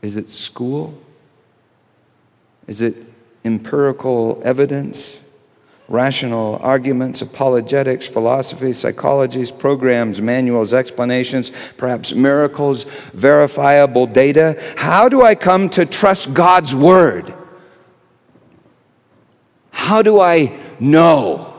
Is 0.02 0.16
it 0.16 0.28
school? 0.28 1.00
Is 2.66 2.80
it 2.80 2.96
empirical 3.44 4.40
evidence, 4.44 5.20
rational 5.88 6.58
arguments, 6.62 7.22
apologetics, 7.22 8.06
philosophy, 8.06 8.70
psychologies, 8.70 9.56
programs, 9.56 10.20
manuals, 10.20 10.72
explanations, 10.72 11.50
perhaps 11.76 12.14
miracles, 12.14 12.84
verifiable 13.12 14.06
data? 14.06 14.60
How 14.76 15.08
do 15.08 15.22
I 15.22 15.34
come 15.34 15.68
to 15.70 15.84
trust 15.84 16.32
God's 16.32 16.74
word? 16.74 17.34
How 19.70 20.02
do 20.02 20.20
I 20.20 20.58
know? 20.78 21.52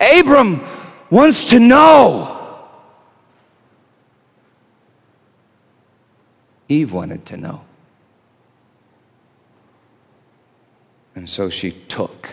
Abram 0.00 0.62
wants 1.10 1.50
to 1.50 1.60
know. 1.60 2.28
Eve 6.68 6.92
wanted 6.92 7.26
to 7.26 7.36
know. 7.36 7.62
And 11.22 11.30
so 11.30 11.50
she 11.50 11.70
took 11.70 12.30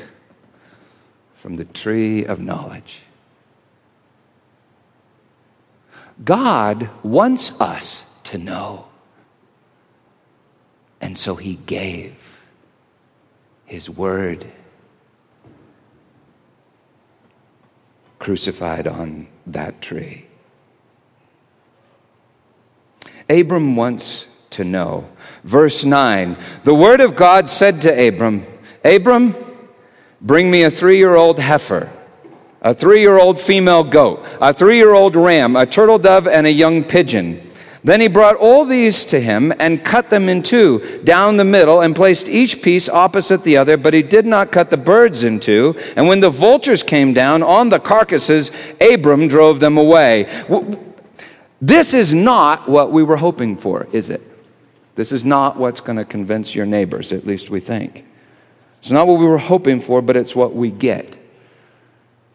from 1.36 1.58
the 1.58 1.66
tree 1.66 2.26
of 2.26 2.40
knowledge. 2.40 3.02
God 6.26 6.90
wants 7.04 7.62
us 7.62 8.08
to 8.24 8.40
know. 8.40 8.88
And 11.00 11.16
so 11.16 11.36
he 11.36 11.60
gave 11.68 12.16
his 13.66 13.92
word 13.92 14.48
crucified 18.18 18.88
on 18.88 19.28
that 19.46 19.84
tree. 19.84 20.26
Abram 23.30 23.76
wants 23.76 24.28
to 24.50 24.64
know. 24.64 25.08
Verse 25.44 25.86
9 25.86 26.36
The 26.64 26.74
word 26.74 27.02
of 27.02 27.16
God 27.16 27.48
said 27.48 27.84
to 27.84 28.08
Abram, 28.08 28.48
Abram, 28.84 29.36
bring 30.22 30.50
me 30.50 30.64
a 30.64 30.72
three 30.72 30.98
year 30.98 31.16
old 31.16 31.40
heifer 31.40 31.92
a 32.62 32.74
three 32.74 33.02
year 33.02 33.18
old 33.18 33.40
female 33.40 33.84
goat, 33.84 34.26
a 34.42 34.54
three 34.54 34.78
year 34.78 34.94
old 34.94 35.16
ram, 35.16 35.56
a 35.56 35.66
turtle 35.66 35.98
dove, 35.98 36.28
and 36.28 36.46
a 36.46 36.52
young 36.52 36.84
pigeon. 36.84 37.46
Then 37.82 38.02
he 38.02 38.10
brought 38.10 38.36
all 38.36 38.66
these 38.66 39.06
to 39.06 39.22
him 39.22 39.54
and 39.58 39.86
cut 39.86 40.10
them 40.10 40.28
in 40.28 40.44
two 40.44 41.02
down 41.06 41.38
the 41.38 41.46
middle 41.46 41.80
and 41.80 41.96
placed 41.96 42.28
each 42.28 42.62
piece 42.62 42.90
opposite 42.90 43.44
the 43.44 43.56
other, 43.56 43.78
but 43.78 43.94
he 43.94 44.04
did 44.04 44.26
not 44.26 44.52
cut 44.52 44.70
the 44.70 44.78
birds 44.78 45.24
in 45.24 45.40
two. 45.40 45.80
And 45.96 46.06
when 46.06 46.20
the 46.20 46.30
vultures 46.30 46.84
came 46.84 47.14
down 47.14 47.42
on 47.42 47.70
the 47.70 47.80
carcasses, 47.80 48.52
Abram 48.82 49.30
drove 49.30 49.62
them 49.62 49.78
away. 49.78 50.28
This 51.62 51.94
is 51.94 52.14
not 52.14 52.68
what 52.68 52.92
we 52.92 53.02
were 53.02 53.18
hoping 53.18 53.56
for, 53.56 53.88
is 53.94 54.10
it? 54.10 54.22
This 54.96 55.14
is 55.14 55.24
not 55.24 55.56
what's 55.56 55.80
going 55.80 55.98
to 55.98 56.06
convince 56.06 56.54
your 56.54 56.66
neighbors, 56.66 57.14
at 57.14 57.26
least 57.26 57.50
we 57.50 57.62
think. 57.62 58.04
It's 58.80 58.92
not 58.92 59.08
what 59.08 59.20
we 59.20 59.26
were 59.26 59.38
hoping 59.38 59.82
for, 59.82 60.02
but 60.02 60.16
it's 60.16 60.36
what 60.36 60.56
we 60.56 60.72
get 60.72 61.18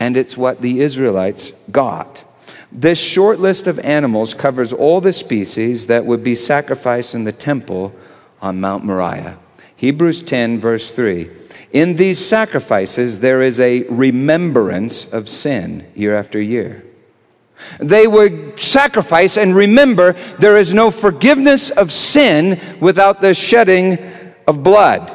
and 0.01 0.17
it's 0.17 0.37
what 0.37 0.61
the 0.61 0.81
Israelites 0.81 1.53
got. 1.71 2.25
This 2.71 2.99
short 2.99 3.39
list 3.39 3.67
of 3.67 3.79
animals 3.79 4.35
covers 4.35 4.73
all 4.73 5.01
the 5.01 5.13
species 5.13 5.87
that 5.87 6.05
would 6.05 6.25
be 6.25 6.35
sacrificed 6.35 7.15
in 7.15 7.25
the 7.25 7.33
temple 7.33 7.95
on 8.43 8.61
Mount 8.61 8.85
Moriah. 8.85 9.39
Hebrews 9.77 10.23
10, 10.23 10.61
verse 10.61 10.93
3. 10.93 11.31
In 11.73 11.97
these 11.97 12.25
sacrifices, 12.25 13.21
there 13.21 13.43
is 13.43 13.61
a 13.61 13.85
remembrance 13.85 15.13
of 15.13 15.29
sin 15.29 15.87
year 15.95 16.17
after 16.17 16.41
year. 16.41 16.85
They 17.79 18.07
would 18.07 18.61
sacrifice 18.61 19.37
and 19.37 19.55
remember 19.55 20.13
there 20.39 20.57
is 20.57 20.75
no 20.75 20.91
forgiveness 20.91 21.71
of 21.71 21.93
sin 21.93 22.61
without 22.81 23.21
the 23.21 23.35
shedding 23.35 23.99
of 24.47 24.63
blood. 24.63 25.14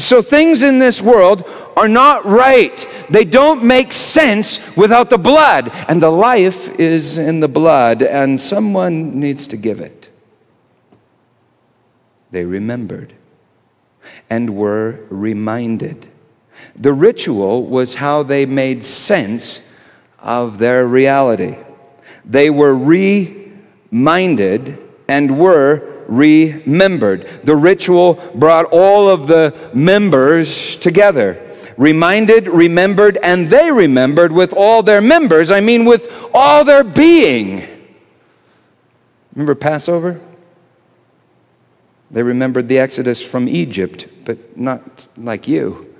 So 0.00 0.22
things 0.22 0.62
in 0.62 0.78
this 0.78 1.02
world 1.02 1.44
are 1.76 1.88
not 1.88 2.24
right. 2.24 2.88
They 3.10 3.24
don't 3.24 3.62
make 3.62 3.92
sense 3.92 4.76
without 4.76 5.10
the 5.10 5.18
blood. 5.18 5.70
And 5.88 6.02
the 6.02 6.10
life 6.10 6.80
is 6.80 7.18
in 7.18 7.40
the 7.40 7.48
blood, 7.48 8.02
and 8.02 8.40
someone 8.40 9.20
needs 9.20 9.46
to 9.48 9.56
give 9.56 9.80
it. 9.80 10.08
They 12.30 12.44
remembered 12.44 13.14
and 14.28 14.56
were 14.56 15.00
reminded. 15.10 16.08
The 16.76 16.92
ritual 16.92 17.66
was 17.66 17.96
how 17.96 18.22
they 18.22 18.46
made 18.46 18.84
sense 18.84 19.62
of 20.18 20.58
their 20.58 20.86
reality. 20.86 21.56
They 22.24 22.50
were 22.50 22.76
reminded 22.76 24.78
and 25.08 25.38
were 25.38 25.89
remembered. 26.10 27.26
The 27.44 27.56
ritual 27.56 28.14
brought 28.34 28.66
all 28.66 29.08
of 29.08 29.26
the 29.26 29.70
members 29.72 30.76
together. 30.76 31.46
Reminded, 31.78 32.46
remembered, 32.48 33.16
and 33.22 33.48
they 33.48 33.72
remembered 33.72 34.32
with 34.32 34.52
all 34.52 34.82
their 34.82 35.00
members. 35.00 35.50
I 35.50 35.60
mean, 35.60 35.86
with 35.86 36.12
all 36.34 36.64
their 36.64 36.84
being. 36.84 37.66
Remember 39.32 39.54
Passover? 39.54 40.20
They 42.10 42.22
remembered 42.22 42.68
the 42.68 42.78
Exodus 42.78 43.22
from 43.22 43.48
Egypt, 43.48 44.08
but 44.24 44.58
not 44.58 45.06
like 45.16 45.46
you. 45.46 45.94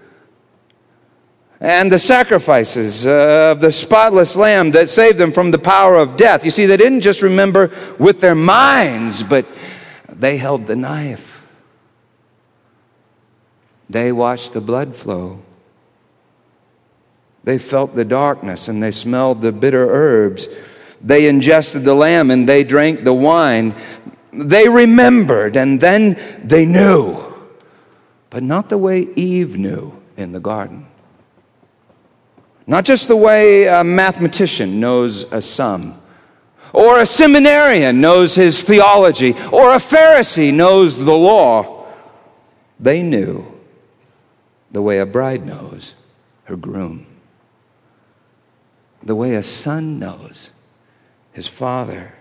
And 1.60 1.92
the 1.92 1.98
sacrifices 1.98 3.06
uh, 3.06 3.52
of 3.52 3.60
the 3.60 3.70
spotless 3.70 4.34
lamb 4.34 4.70
that 4.70 4.88
saved 4.88 5.18
them 5.18 5.30
from 5.30 5.50
the 5.50 5.58
power 5.58 5.96
of 5.96 6.16
death. 6.16 6.42
You 6.42 6.50
see, 6.50 6.64
they 6.64 6.78
didn't 6.78 7.02
just 7.02 7.20
remember 7.20 7.70
with 7.98 8.20
their 8.20 8.34
minds, 8.34 9.22
but 9.22 9.46
they 10.12 10.36
held 10.36 10.66
the 10.66 10.76
knife. 10.76 11.46
They 13.88 14.12
watched 14.12 14.52
the 14.52 14.60
blood 14.60 14.94
flow. 14.94 15.40
They 17.42 17.58
felt 17.58 17.94
the 17.94 18.04
darkness 18.04 18.68
and 18.68 18.82
they 18.82 18.90
smelled 18.90 19.40
the 19.42 19.52
bitter 19.52 19.90
herbs. 19.90 20.46
They 21.00 21.28
ingested 21.28 21.84
the 21.84 21.94
lamb 21.94 22.30
and 22.30 22.48
they 22.48 22.64
drank 22.64 23.04
the 23.04 23.14
wine. 23.14 23.74
They 24.32 24.68
remembered 24.68 25.56
and 25.56 25.80
then 25.80 26.20
they 26.44 26.66
knew, 26.66 27.16
but 28.28 28.42
not 28.42 28.68
the 28.68 28.78
way 28.78 29.08
Eve 29.16 29.56
knew 29.56 30.00
in 30.16 30.32
the 30.32 30.40
garden. 30.40 30.86
Not 32.66 32.84
just 32.84 33.08
the 33.08 33.16
way 33.16 33.66
a 33.66 33.82
mathematician 33.82 34.78
knows 34.78 35.24
a 35.32 35.42
sum 35.42 35.99
or 36.72 36.98
a 36.98 37.06
seminarian 37.06 38.00
knows 38.00 38.34
his 38.34 38.62
theology, 38.62 39.32
or 39.52 39.72
a 39.72 39.78
Pharisee 39.78 40.52
knows 40.52 40.96
the 40.96 41.12
law. 41.12 41.86
They 42.78 43.02
knew 43.02 43.46
the 44.70 44.82
way 44.82 44.98
a 45.00 45.06
bride 45.06 45.44
knows 45.44 45.94
her 46.44 46.56
groom, 46.56 47.06
the 49.02 49.14
way 49.14 49.34
a 49.34 49.42
son 49.42 49.98
knows 49.98 50.50
his 51.32 51.48
father. 51.48 52.14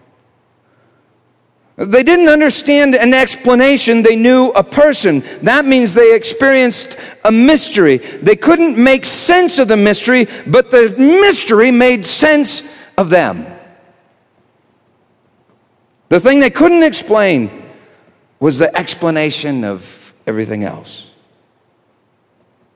They 1.77 2.03
didn't 2.03 2.27
understand 2.27 2.93
an 2.93 3.13
explanation, 3.13 4.01
they 4.01 4.17
knew 4.17 4.47
a 4.49 4.63
person. 4.63 5.23
That 5.43 5.63
means 5.63 5.93
they 5.93 6.13
experienced 6.13 6.99
a 7.23 7.31
mystery. 7.31 7.97
They 7.97 8.35
couldn't 8.35 8.77
make 8.77 9.05
sense 9.05 9.59
of 9.59 9.69
the 9.69 9.77
mystery, 9.77 10.27
but 10.45 10.71
the 10.71 10.93
mystery 10.97 11.71
made 11.71 12.05
sense 12.05 12.75
of 12.97 13.09
them. 13.09 13.58
The 16.09 16.19
thing 16.19 16.39
they 16.39 16.49
couldn't 16.49 16.83
explain 16.83 17.65
was 18.39 18.57
the 18.57 18.75
explanation 18.77 19.63
of 19.63 20.13
everything 20.27 20.63
else 20.63 21.05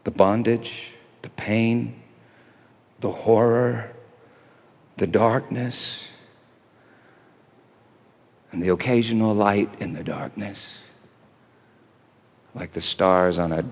the 0.03 0.11
bondage, 0.11 0.93
the 1.21 1.29
pain, 1.29 2.01
the 2.99 3.09
horror, 3.09 3.89
the 4.97 5.07
darkness, 5.07 6.09
and 8.51 8.61
the 8.61 8.69
occasional 8.69 9.33
light 9.33 9.69
in 9.79 9.93
the 9.93 10.03
darkness, 10.03 10.79
like 12.53 12.73
the 12.73 12.81
stars 12.81 13.39
on 13.39 13.53
a 13.53 13.63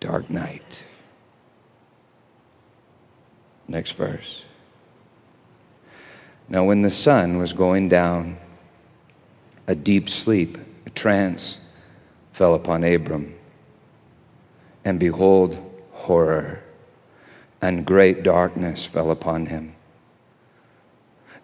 dark 0.00 0.30
night. 0.30 0.82
Next 3.68 3.92
verse. 3.92 4.46
Now, 6.48 6.64
when 6.64 6.80
the 6.82 6.90
sun 6.90 7.38
was 7.38 7.52
going 7.52 7.88
down, 7.90 8.38
a 9.66 9.74
deep 9.74 10.08
sleep, 10.08 10.58
a 10.86 10.90
trance 10.90 11.58
fell 12.32 12.54
upon 12.54 12.84
Abram. 12.84 13.34
And 14.84 14.98
behold, 14.98 15.58
horror 15.92 16.62
and 17.60 17.86
great 17.86 18.22
darkness 18.22 18.84
fell 18.84 19.10
upon 19.10 19.46
him. 19.46 19.74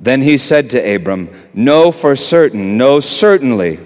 Then 0.01 0.23
he 0.23 0.37
said 0.37 0.71
to 0.71 0.95
Abram, 0.95 1.31
Know 1.55 1.93
for 1.93 2.15
certain, 2.17 2.77
know 2.77 3.01
certainly, 3.01 3.81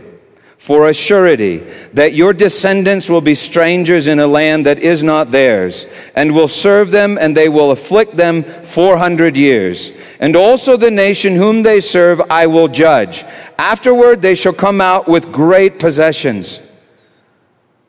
for 0.63 0.89
a 0.89 0.95
surety, 0.95 1.59
that 1.93 2.15
your 2.15 2.33
descendants 2.33 3.11
will 3.11 3.21
be 3.21 3.35
strangers 3.35 4.07
in 4.07 4.21
a 4.21 4.27
land 4.29 4.65
that 4.65 4.79
is 4.79 5.03
not 5.03 5.33
theirs, 5.33 5.87
and 6.15 6.33
will 6.33 6.47
serve 6.47 6.93
them, 6.93 7.19
and 7.21 7.37
they 7.37 7.49
will 7.49 7.73
afflict 7.73 8.17
them 8.17 8.45
four 8.63 8.97
hundred 8.97 9.37
years. 9.37 9.91
And 10.21 10.37
also 10.37 10.77
the 10.77 10.89
nation 10.89 11.35
whom 11.35 11.65
they 11.65 11.81
serve 11.81 12.21
I 12.31 12.47
will 12.47 12.69
judge. 12.69 13.25
Afterward 13.59 14.23
they 14.23 14.37
shall 14.37 14.53
come 14.53 14.81
out 14.81 15.09
with 15.09 15.33
great 15.33 15.81
possessions. 15.81 16.63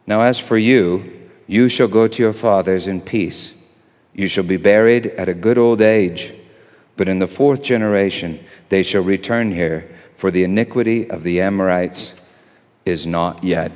Now, 0.07 0.21
as 0.21 0.39
for 0.39 0.57
you, 0.57 1.29
you 1.45 1.69
shall 1.69 1.87
go 1.87 2.07
to 2.07 2.23
your 2.23 2.33
fathers 2.33 2.87
in 2.87 3.01
peace. 3.01 3.53
You 4.15 4.27
shall 4.27 4.45
be 4.45 4.57
buried 4.57 5.05
at 5.05 5.29
a 5.29 5.35
good 5.35 5.59
old 5.59 5.79
age. 5.79 6.33
But 6.97 7.07
in 7.07 7.19
the 7.19 7.27
fourth 7.27 7.61
generation 7.61 8.43
they 8.69 8.81
shall 8.81 9.03
return 9.03 9.51
here, 9.51 9.95
for 10.17 10.31
the 10.31 10.43
iniquity 10.43 11.07
of 11.07 11.21
the 11.21 11.39
Amorites 11.39 12.19
is 12.85 13.05
not 13.05 13.43
yet 13.43 13.71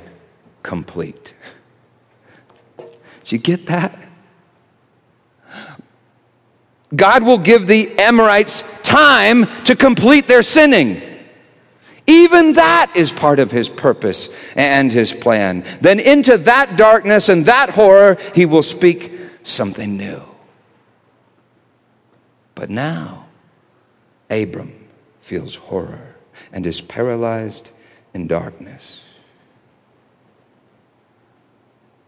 complete. 0.62 1.34
Do 2.76 3.36
you 3.36 3.38
get 3.38 3.66
that? 3.66 3.98
God 6.94 7.22
will 7.22 7.38
give 7.38 7.66
the 7.66 7.98
Amorites 7.98 8.62
time 8.82 9.46
to 9.64 9.76
complete 9.76 10.26
their 10.26 10.42
sinning. 10.42 11.02
Even 12.06 12.54
that 12.54 12.90
is 12.96 13.12
part 13.12 13.38
of 13.38 13.50
his 13.50 13.68
purpose 13.68 14.30
and 14.56 14.90
his 14.90 15.12
plan. 15.12 15.64
Then 15.82 16.00
into 16.00 16.38
that 16.38 16.78
darkness 16.78 17.28
and 17.28 17.44
that 17.44 17.70
horror, 17.70 18.16
he 18.34 18.46
will 18.46 18.62
speak 18.62 19.12
something 19.42 19.98
new. 19.98 20.22
But 22.54 22.70
now, 22.70 23.26
Abram 24.30 24.88
feels 25.20 25.54
horror 25.54 26.16
and 26.50 26.66
is 26.66 26.80
paralyzed 26.80 27.70
in 28.14 28.26
darkness. 28.26 29.08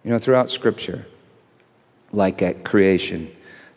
You 0.05 0.11
know, 0.11 0.19
throughout 0.19 0.51
Scripture, 0.51 1.07
like 2.13 2.43
at 2.43 2.65
creation, 2.65 3.31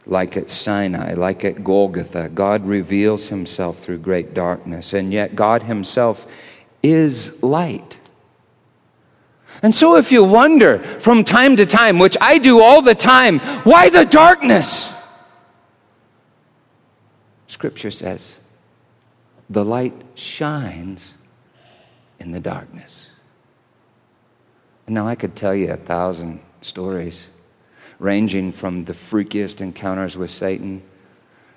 like 0.05 0.37
at 0.37 0.49
Sinai, 0.49 1.13
like 1.13 1.43
at 1.43 1.63
Golgotha, 1.63 2.29
God 2.29 2.65
reveals 2.65 3.27
himself 3.27 3.77
through 3.77 3.99
great 3.99 4.33
darkness, 4.33 4.93
and 4.93 5.11
yet 5.11 5.35
God 5.35 5.63
himself 5.63 6.25
is 6.81 7.41
light. 7.43 7.99
And 9.61 9.73
so, 9.73 9.95
if 9.95 10.11
you 10.11 10.23
wonder 10.23 10.79
from 10.99 11.23
time 11.23 11.55
to 11.57 11.65
time, 11.65 11.99
which 11.99 12.17
I 12.19 12.37
do 12.37 12.61
all 12.61 12.81
the 12.81 12.95
time, 12.95 13.39
why 13.63 13.89
the 13.89 14.05
darkness? 14.05 14.93
Scripture 17.47 17.91
says, 17.91 18.35
the 19.49 19.63
light 19.63 19.93
shines 20.15 21.13
in 22.23 22.31
the 22.31 22.39
darkness. 22.39 23.09
Now, 24.87 25.07
I 25.07 25.15
could 25.15 25.35
tell 25.35 25.53
you 25.53 25.71
a 25.71 25.77
thousand 25.77 26.39
stories 26.61 27.27
ranging 27.99 28.51
from 28.51 28.85
the 28.85 28.93
freakiest 28.93 29.61
encounters 29.61 30.17
with 30.17 30.31
Satan 30.31 30.81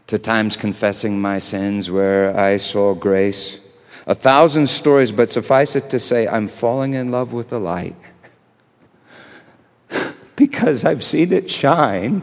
to 0.09 0.19
times 0.19 0.57
confessing 0.57 1.21
my 1.21 1.39
sins 1.39 1.91
where 1.91 2.37
I 2.39 2.57
saw 2.57 2.95
grace. 2.95 3.59
A 4.07 4.15
thousand 4.15 4.69
stories, 4.69 5.11
but 5.11 5.31
suffice 5.31 5.75
it 5.75 5.91
to 5.91 5.99
say, 5.99 6.29
I'm 6.29 6.47
falling 6.47 6.95
in 6.95 7.11
love 7.11 7.33
with 7.33 7.49
the 7.49 7.59
light 7.59 7.97
because 10.37 10.85
I've 10.85 11.05
seen 11.05 11.33
it 11.33 11.51
shine 11.51 12.23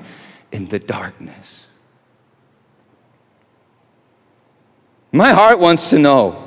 in 0.51 0.65
the 0.65 0.79
darkness. 0.79 1.65
My 5.11 5.31
heart 5.31 5.59
wants 5.59 5.89
to 5.89 5.99
know 5.99 6.42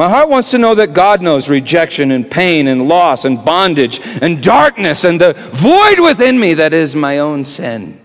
my 0.00 0.08
heart 0.08 0.30
wants 0.30 0.50
to 0.52 0.56
know 0.56 0.74
that 0.74 0.94
God 0.94 1.20
knows 1.20 1.50
rejection 1.50 2.10
and 2.10 2.30
pain 2.30 2.68
and 2.68 2.88
loss 2.88 3.26
and 3.26 3.44
bondage 3.44 4.00
and 4.22 4.42
darkness 4.42 5.04
and 5.04 5.20
the 5.20 5.34
void 5.52 6.00
within 6.00 6.40
me 6.40 6.54
that 6.54 6.72
is 6.72 6.96
my 6.96 7.18
own 7.18 7.44
sin. 7.44 8.00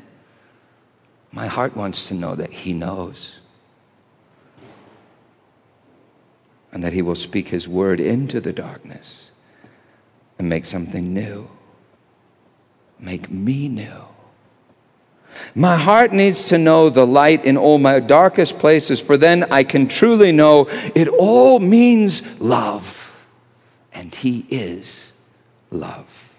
My 1.31 1.47
heart 1.47 1.73
wants 1.73 2.09
to 2.09 2.13
know 2.13 2.35
that 2.35 2.51
He 2.51 2.73
knows 2.73 3.39
and 6.73 6.83
that 6.83 6.91
He 6.91 7.01
will 7.01 7.15
speak 7.15 7.47
His 7.47 7.65
word 7.65 8.01
into 8.01 8.41
the 8.41 8.51
darkness 8.51 9.31
and 10.37 10.49
make 10.49 10.65
something 10.65 11.13
new, 11.13 11.49
make 12.99 13.31
me 13.31 13.69
new. 13.69 14.03
My 15.53 15.77
heart 15.77 16.11
needs 16.11 16.45
to 16.45 16.57
know 16.57 16.89
the 16.89 17.05
light 17.05 17.45
in 17.45 17.57
all 17.57 17.77
my 17.77 17.99
darkest 17.99 18.59
places, 18.59 19.01
for 19.01 19.17
then 19.17 19.45
I 19.51 19.63
can 19.63 19.87
truly 19.87 20.31
know 20.31 20.67
it 20.95 21.07
all 21.07 21.59
means 21.59 22.39
love. 22.39 23.15
And 23.93 24.13
He 24.13 24.45
is 24.49 25.11
love. 25.71 26.29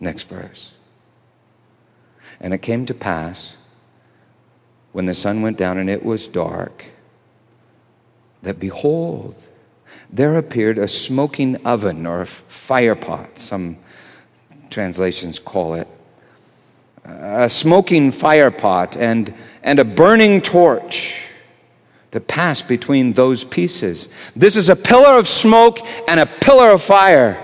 Next 0.00 0.28
verse. 0.28 0.72
And 2.40 2.52
it 2.52 2.58
came 2.58 2.86
to 2.86 2.94
pass 2.94 3.56
when 4.92 5.06
the 5.06 5.14
sun 5.14 5.42
went 5.42 5.58
down 5.58 5.78
and 5.78 5.90
it 5.90 6.04
was 6.04 6.28
dark 6.28 6.84
that 8.42 8.60
behold, 8.60 9.34
there 10.10 10.36
appeared 10.36 10.78
a 10.78 10.86
smoking 10.86 11.56
oven 11.64 12.06
or 12.06 12.22
a 12.22 12.26
fire 12.26 12.94
pot, 12.94 13.38
some 13.38 13.78
translations 14.70 15.38
call 15.38 15.74
it 15.74 15.88
a 17.04 17.48
smoking 17.48 18.10
fire 18.10 18.50
pot 18.50 18.96
and, 18.96 19.34
and 19.62 19.78
a 19.78 19.84
burning 19.84 20.40
torch 20.40 21.20
that 22.12 22.26
passed 22.28 22.68
between 22.68 23.12
those 23.12 23.44
pieces. 23.44 24.08
This 24.34 24.56
is 24.56 24.68
a 24.68 24.76
pillar 24.76 25.18
of 25.18 25.28
smoke 25.28 25.80
and 26.08 26.20
a 26.20 26.26
pillar 26.26 26.70
of 26.70 26.82
fire. 26.82 27.40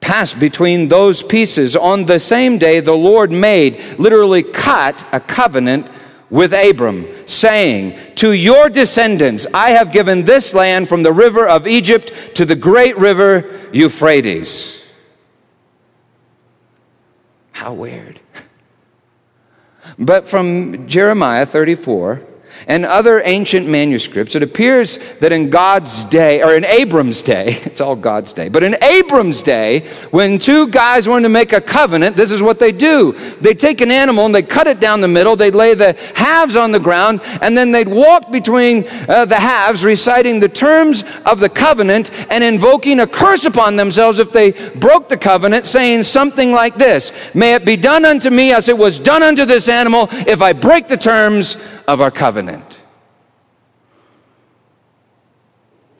Passed 0.00 0.40
between 0.40 0.88
those 0.88 1.22
pieces. 1.22 1.76
On 1.76 2.06
the 2.06 2.18
same 2.18 2.58
day, 2.58 2.80
the 2.80 2.94
Lord 2.94 3.30
made, 3.30 3.80
literally 3.98 4.42
cut, 4.42 5.06
a 5.12 5.20
covenant 5.20 5.86
with 6.30 6.52
Abram, 6.52 7.06
saying, 7.28 7.98
To 8.16 8.32
your 8.32 8.70
descendants 8.70 9.46
I 9.52 9.70
have 9.70 9.92
given 9.92 10.24
this 10.24 10.54
land 10.54 10.88
from 10.88 11.02
the 11.02 11.12
river 11.12 11.46
of 11.46 11.66
Egypt 11.66 12.12
to 12.36 12.46
the 12.46 12.56
great 12.56 12.96
river 12.96 13.60
Euphrates. 13.72 14.79
How 17.60 17.74
weird. 17.74 18.20
But 19.98 20.26
from 20.26 20.88
Jeremiah 20.88 21.44
34, 21.44 22.22
and 22.66 22.84
other 22.84 23.22
ancient 23.24 23.66
manuscripts, 23.66 24.34
it 24.34 24.42
appears 24.42 24.98
that 25.20 25.32
in 25.32 25.50
God's 25.50 26.04
day, 26.04 26.42
or 26.42 26.54
in 26.54 26.64
Abram's 26.64 27.22
day, 27.22 27.46
it's 27.64 27.80
all 27.80 27.96
God's 27.96 28.32
day, 28.32 28.48
but 28.48 28.62
in 28.62 28.76
Abram's 28.82 29.42
day, 29.42 29.80
when 30.10 30.38
two 30.38 30.68
guys 30.68 31.08
wanted 31.08 31.24
to 31.24 31.28
make 31.28 31.52
a 31.52 31.60
covenant, 31.60 32.16
this 32.16 32.30
is 32.30 32.42
what 32.42 32.58
they 32.58 32.72
do. 32.72 33.12
They 33.40 33.54
take 33.54 33.80
an 33.80 33.90
animal 33.90 34.26
and 34.26 34.34
they 34.34 34.42
cut 34.42 34.66
it 34.66 34.80
down 34.80 35.00
the 35.00 35.08
middle, 35.08 35.36
they'd 35.36 35.54
lay 35.54 35.74
the 35.74 35.96
halves 36.14 36.56
on 36.56 36.72
the 36.72 36.80
ground, 36.80 37.20
and 37.42 37.56
then 37.56 37.72
they'd 37.72 37.88
walk 37.88 38.30
between 38.30 38.86
uh, 39.08 39.24
the 39.24 39.36
halves, 39.36 39.84
reciting 39.84 40.40
the 40.40 40.48
terms 40.48 41.04
of 41.26 41.40
the 41.40 41.48
covenant 41.48 42.10
and 42.30 42.44
invoking 42.44 43.00
a 43.00 43.06
curse 43.06 43.44
upon 43.44 43.76
themselves 43.76 44.18
if 44.18 44.32
they 44.32 44.52
broke 44.76 45.08
the 45.08 45.16
covenant, 45.16 45.66
saying 45.66 46.02
something 46.02 46.52
like 46.52 46.76
this 46.76 47.12
May 47.34 47.54
it 47.54 47.64
be 47.64 47.76
done 47.76 48.04
unto 48.04 48.30
me 48.30 48.52
as 48.52 48.68
it 48.68 48.76
was 48.76 48.98
done 48.98 49.22
unto 49.22 49.44
this 49.44 49.68
animal 49.68 50.08
if 50.10 50.42
I 50.42 50.52
break 50.52 50.88
the 50.88 50.96
terms 50.96 51.56
of 51.86 52.00
our 52.00 52.10
covenant. 52.10 52.80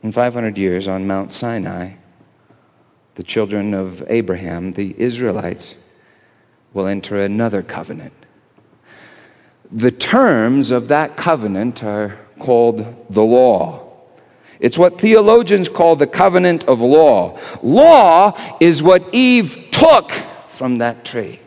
In 0.03 0.13
500 0.13 0.57
years 0.57 0.89
on 0.89 1.07
Mount 1.07 1.31
Sinai, 1.33 1.95
the 3.17 3.23
children 3.23 3.75
of 3.75 4.03
Abraham, 4.09 4.73
the 4.73 4.95
Israelites, 4.99 5.75
will 6.73 6.87
enter 6.87 7.21
another 7.21 7.63
covenant. 7.63 8.15
The 9.71 9.91
terms 9.91 10.71
of 10.71 10.89
that 10.89 11.17
covenant 11.17 11.85
are 11.85 12.19
called 12.39 13.07
the 13.11 13.23
law. 13.23 13.87
It's 14.59 14.79
what 14.79 15.01
theologians 15.01 15.69
call 15.69 15.97
the 15.97 16.07
covenant 16.07 16.65
of 16.65 16.81
law. 16.81 17.39
Law 17.63 18.39
is 18.61 18.83
what 18.83 19.03
Eve 19.13 19.69
took 19.71 20.13
from 20.49 20.79
that 20.79 21.05
tree. 21.05 21.41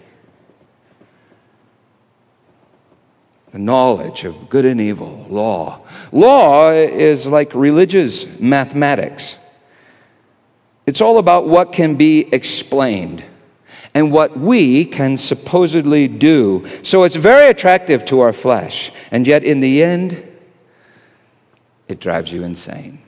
The 3.53 3.59
knowledge 3.59 4.25
of 4.25 4.49
good 4.49 4.65
and 4.65 4.81
evil, 4.81 5.25
law. 5.29 5.79
Law 6.11 6.71
is 6.71 7.27
like 7.27 7.53
religious 7.53 8.39
mathematics. 8.39 9.37
It's 10.87 11.01
all 11.01 11.19
about 11.19 11.47
what 11.47 11.71
can 11.71 11.95
be 11.95 12.33
explained 12.33 13.23
and 13.93 14.11
what 14.11 14.35
we 14.35 14.85
can 14.85 15.17
supposedly 15.17 16.07
do. 16.07 16.67
So 16.81 17.03
it's 17.03 17.15
very 17.15 17.47
attractive 17.47 18.03
to 18.05 18.21
our 18.21 18.33
flesh, 18.33 18.91
and 19.11 19.27
yet 19.27 19.43
in 19.43 19.59
the 19.59 19.83
end, 19.83 20.27
it 21.87 21.99
drives 21.99 22.31
you 22.33 22.43
insane. 22.43 23.03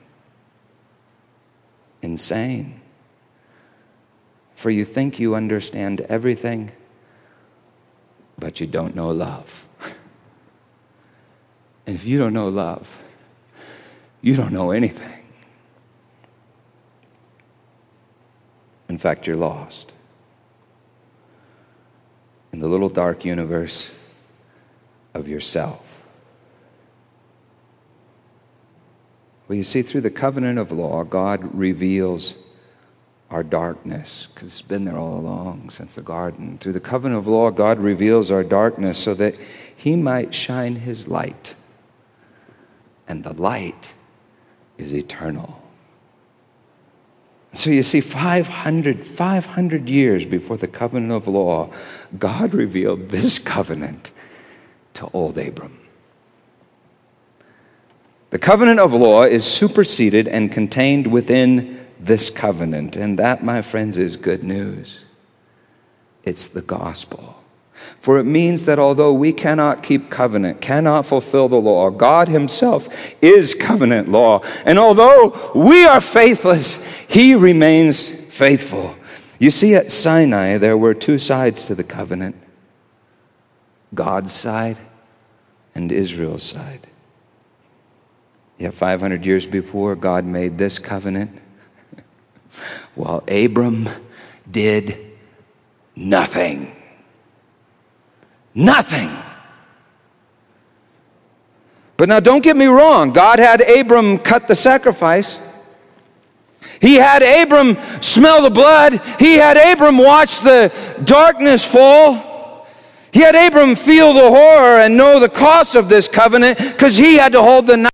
Insane. 2.03 2.81
For 4.53 4.69
you 4.69 4.85
think 4.85 5.17
you 5.17 5.33
understand 5.33 6.01
everything, 6.01 6.71
but 8.37 8.59
you 8.59 8.67
don't 8.67 8.95
know 8.95 9.09
love. 9.09 9.64
And 11.87 11.95
if 11.95 12.05
you 12.05 12.17
don't 12.17 12.33
know 12.33 12.47
love, 12.47 13.03
you 14.21 14.35
don't 14.35 14.53
know 14.53 14.71
anything. 14.71 15.23
In 18.89 18.97
fact, 18.97 19.27
you're 19.27 19.35
lost 19.35 19.93
in 22.51 22.59
the 22.59 22.67
little 22.67 22.89
dark 22.89 23.25
universe 23.25 23.91
of 25.13 25.27
yourself. 25.27 25.81
Well, 29.47 29.57
you 29.57 29.63
see, 29.63 29.81
through 29.81 30.01
the 30.01 30.09
covenant 30.09 30.57
of 30.57 30.71
law, 30.71 31.03
God 31.03 31.53
reveals 31.53 32.35
our 33.29 33.43
darkness, 33.43 34.27
because 34.33 34.47
it's 34.47 34.61
been 34.61 34.85
there 34.85 34.97
all 34.97 35.19
along 35.19 35.69
since 35.69 35.95
the 35.95 36.01
garden. 36.01 36.57
Through 36.57 36.73
the 36.73 36.79
covenant 36.79 37.19
of 37.19 37.27
law, 37.27 37.51
God 37.51 37.79
reveals 37.79 38.31
our 38.31 38.43
darkness 38.43 38.97
so 38.97 39.13
that 39.15 39.35
He 39.75 39.95
might 39.95 40.33
shine 40.33 40.77
His 40.77 41.07
light 41.07 41.55
and 43.07 43.23
the 43.23 43.33
light 43.33 43.93
is 44.77 44.95
eternal. 44.95 45.61
So 47.53 47.69
you 47.69 47.83
see, 47.83 48.01
500, 48.01 49.05
500 49.05 49.89
years 49.89 50.25
before 50.25 50.57
the 50.57 50.67
covenant 50.67 51.13
of 51.13 51.27
law, 51.27 51.71
God 52.19 52.53
revealed 52.53 53.09
this 53.09 53.39
covenant 53.55 54.11
to 54.95 55.09
old 55.13 55.37
Abram. 55.37 55.79
The 58.31 58.39
covenant 58.39 58.79
of 58.81 58.91
law 58.91 59.23
is 59.23 59.45
superseded 59.45 60.27
and 60.27 60.51
contained 60.51 61.07
within 61.07 61.87
this 61.97 62.29
covenant, 62.29 62.97
and 62.97 63.17
that, 63.17 63.43
my 63.43 63.61
friends, 63.61 63.97
is 63.97 64.17
good 64.17 64.43
news. 64.43 65.05
It's 66.23 66.47
the 66.47 66.61
gospel. 66.61 67.41
For 68.01 68.19
it 68.19 68.23
means 68.25 68.65
that 68.65 68.77
although 68.77 69.13
we 69.13 69.33
cannot 69.33 69.81
keep 69.81 70.09
covenant, 70.09 70.61
cannot 70.61 71.05
fulfill 71.05 71.49
the 71.49 71.55
law, 71.55 71.89
God 71.89 72.27
Himself 72.27 72.87
is 73.21 73.53
covenant 73.53 74.09
law. 74.09 74.41
And 74.65 74.77
although 74.77 75.51
we 75.55 75.85
are 75.85 76.01
faithless, 76.01 76.85
He 77.07 77.33
remains 77.35 78.03
faithful. 78.03 78.95
You 79.39 79.49
see, 79.49 79.75
at 79.75 79.91
Sinai, 79.91 80.57
there 80.57 80.77
were 80.77 80.93
two 80.93 81.19
sides 81.19 81.67
to 81.67 81.75
the 81.75 81.83
covenant 81.83 82.35
God's 83.93 84.31
side 84.31 84.77
and 85.73 85.91
Israel's 85.91 86.43
side. 86.43 86.87
Yet 88.57 88.73
500 88.73 89.25
years 89.25 89.45
before, 89.45 89.95
God 89.95 90.25
made 90.25 90.57
this 90.57 90.79
covenant 90.79 91.41
while 92.95 93.23
Abram 93.27 93.89
did 94.49 95.11
nothing. 95.95 96.74
Nothing. 98.55 99.11
But 101.97 102.09
now 102.09 102.21
don't 102.21 102.41
get 102.41 102.55
me 102.55 102.65
wrong. 102.65 103.11
God 103.11 103.39
had 103.39 103.61
Abram 103.61 104.17
cut 104.17 104.47
the 104.47 104.55
sacrifice. 104.55 105.45
He 106.79 106.95
had 106.95 107.21
Abram 107.21 107.77
smell 108.01 108.41
the 108.41 108.49
blood. 108.49 109.01
He 109.19 109.35
had 109.35 109.57
Abram 109.57 109.97
watch 109.97 110.39
the 110.39 110.73
darkness 111.03 111.63
fall. 111.65 112.67
He 113.11 113.21
had 113.21 113.35
Abram 113.35 113.75
feel 113.75 114.13
the 114.13 114.29
horror 114.29 114.79
and 114.79 114.97
know 114.97 115.19
the 115.19 115.29
cost 115.29 115.75
of 115.75 115.87
this 115.87 116.07
covenant 116.07 116.57
because 116.57 116.97
he 116.97 117.15
had 117.15 117.31
to 117.33 117.41
hold 117.41 117.67
the 117.67 117.77
knife. 117.77 117.91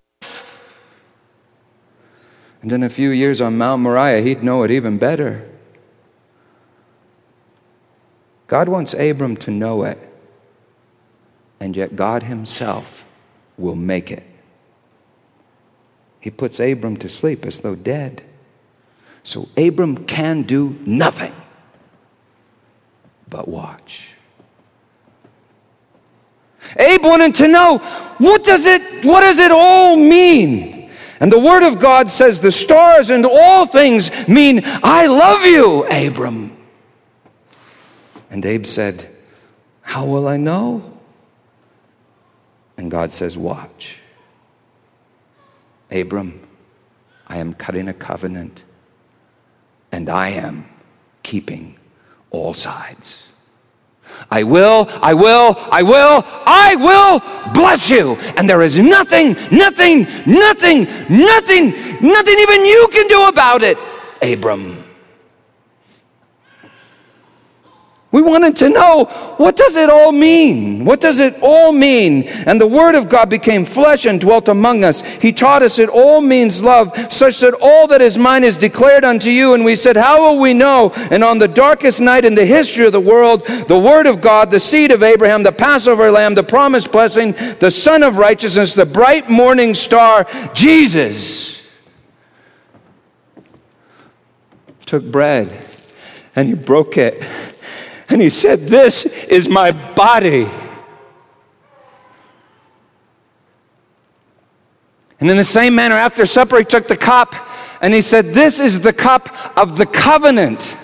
And 2.63 2.71
in 2.71 2.83
a 2.83 2.89
few 2.89 3.09
years 3.09 3.41
on 3.41 3.57
Mount 3.57 3.81
Moriah, 3.81 4.21
he'd 4.21 4.43
know 4.43 4.63
it 4.63 4.71
even 4.71 4.97
better. 4.97 5.47
God 8.47 8.67
wants 8.67 8.93
Abram 8.93 9.37
to 9.37 9.51
know 9.51 9.83
it 9.83 10.10
and 11.61 11.77
yet 11.77 11.95
God 11.95 12.23
Himself 12.23 13.05
will 13.55 13.75
make 13.75 14.11
it. 14.11 14.23
He 16.19 16.31
puts 16.31 16.59
Abram 16.59 16.97
to 16.97 17.07
sleep 17.07 17.45
as 17.45 17.61
though 17.61 17.75
dead. 17.75 18.23
So 19.21 19.47
Abram 19.55 20.05
can 20.05 20.41
do 20.41 20.75
nothing 20.85 21.33
but 23.29 23.47
watch. 23.47 24.09
Abe 26.77 27.03
wanted 27.03 27.35
to 27.35 27.47
know 27.47 27.77
what 28.17 28.43
does 28.43 28.65
it 28.65 29.05
what 29.05 29.21
does 29.21 29.37
it 29.37 29.51
all 29.51 29.95
mean? 29.95 30.89
And 31.19 31.31
the 31.31 31.39
word 31.39 31.61
of 31.61 31.77
God 31.77 32.09
says 32.09 32.39
the 32.39 32.51
stars 32.51 33.11
and 33.11 33.23
all 33.23 33.67
things 33.67 34.27
mean 34.27 34.61
I 34.65 35.05
love 35.05 35.45
you, 35.45 35.85
Abram. 35.85 36.57
And 38.31 38.43
Abe 38.43 38.65
said, 38.65 39.07
How 39.81 40.05
will 40.05 40.27
I 40.27 40.37
know? 40.37 40.90
And 42.81 42.89
God 42.89 43.13
says, 43.13 43.37
Watch. 43.37 43.99
Abram, 45.91 46.41
I 47.27 47.37
am 47.37 47.53
cutting 47.53 47.87
a 47.87 47.93
covenant, 47.93 48.63
and 49.91 50.09
I 50.09 50.29
am 50.29 50.67
keeping 51.21 51.77
all 52.31 52.55
sides. 52.55 53.27
I 54.31 54.41
will, 54.41 54.89
I 54.99 55.13
will, 55.13 55.55
I 55.71 55.83
will, 55.83 56.23
I 56.25 56.75
will 56.75 57.53
bless 57.53 57.87
you. 57.91 58.15
And 58.35 58.49
there 58.49 58.63
is 58.63 58.75
nothing, 58.75 59.33
nothing, 59.51 60.05
nothing, 60.25 60.85
nothing, 61.07 61.69
nothing 62.01 62.35
even 62.39 62.65
you 62.65 62.89
can 62.91 63.07
do 63.07 63.27
about 63.27 63.61
it, 63.61 63.77
Abram. 64.23 64.80
We 68.11 68.21
wanted 68.21 68.57
to 68.57 68.69
know 68.69 69.05
what 69.37 69.55
does 69.55 69.77
it 69.77 69.89
all 69.89 70.11
mean? 70.11 70.83
What 70.83 70.99
does 70.99 71.21
it 71.21 71.33
all 71.41 71.71
mean? 71.71 72.23
And 72.23 72.59
the 72.59 72.67
word 72.67 72.93
of 72.93 73.07
God 73.07 73.29
became 73.29 73.63
flesh 73.63 74.05
and 74.05 74.19
dwelt 74.19 74.49
among 74.49 74.83
us. 74.83 74.99
He 75.01 75.31
taught 75.31 75.63
us 75.63 75.79
it 75.79 75.87
all 75.87 76.19
means 76.19 76.61
love, 76.61 76.93
such 77.11 77.39
that 77.39 77.53
all 77.61 77.87
that 77.87 78.01
is 78.01 78.17
mine 78.17 78.43
is 78.43 78.57
declared 78.57 79.05
unto 79.05 79.29
you. 79.29 79.53
And 79.53 79.63
we 79.63 79.77
said, 79.77 79.95
How 79.95 80.21
will 80.21 80.41
we 80.41 80.53
know? 80.53 80.91
And 81.09 81.23
on 81.23 81.37
the 81.37 81.47
darkest 81.47 82.01
night 82.01 82.25
in 82.25 82.35
the 82.35 82.45
history 82.45 82.85
of 82.85 82.91
the 82.91 82.99
world, 82.99 83.45
the 83.69 83.79
word 83.79 84.07
of 84.07 84.19
God, 84.19 84.51
the 84.51 84.59
seed 84.59 84.91
of 84.91 85.03
Abraham, 85.03 85.43
the 85.43 85.53
Passover 85.53 86.11
lamb, 86.11 86.35
the 86.35 86.43
promised 86.43 86.91
blessing, 86.91 87.31
the 87.59 87.71
son 87.71 88.03
of 88.03 88.17
righteousness, 88.17 88.73
the 88.73 88.85
bright 88.85 89.29
morning 89.29 89.73
star, 89.73 90.27
Jesus 90.53 91.61
took 94.85 95.09
bread 95.09 95.65
and 96.35 96.49
he 96.49 96.53
broke 96.53 96.97
it 96.97 97.23
and 98.11 98.21
he 98.21 98.29
said, 98.29 98.67
This 98.67 99.05
is 99.05 99.47
my 99.47 99.71
body. 99.71 100.47
And 105.19 105.29
in 105.29 105.37
the 105.37 105.45
same 105.45 105.75
manner, 105.75 105.95
after 105.95 106.25
supper, 106.25 106.57
he 106.57 106.65
took 106.65 106.87
the 106.87 106.97
cup 106.97 107.33
and 107.81 107.93
he 107.93 108.01
said, 108.01 108.25
This 108.25 108.59
is 108.59 108.81
the 108.81 108.91
cup 108.91 109.57
of 109.57 109.77
the 109.77 109.85
covenant. 109.85 110.77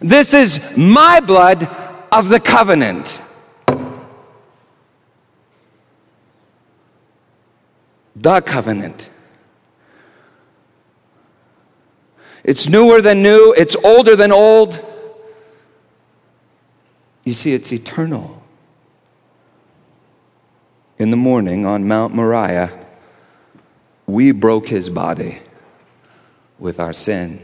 This 0.00 0.34
is 0.34 0.76
my 0.76 1.18
blood 1.18 1.68
of 2.12 2.28
the 2.28 2.38
covenant. 2.38 3.20
The 8.14 8.40
covenant. 8.40 9.10
It's 12.44 12.68
newer 12.68 13.00
than 13.00 13.22
new, 13.22 13.52
it's 13.56 13.74
older 13.76 14.14
than 14.14 14.30
old. 14.30 14.93
You 17.24 17.32
see, 17.32 17.54
it's 17.54 17.72
eternal. 17.72 18.42
In 20.98 21.10
the 21.10 21.16
morning 21.16 21.66
on 21.66 21.88
Mount 21.88 22.14
Moriah, 22.14 22.86
we 24.06 24.30
broke 24.32 24.68
his 24.68 24.90
body 24.90 25.40
with 26.58 26.78
our 26.78 26.92
sin. 26.92 27.42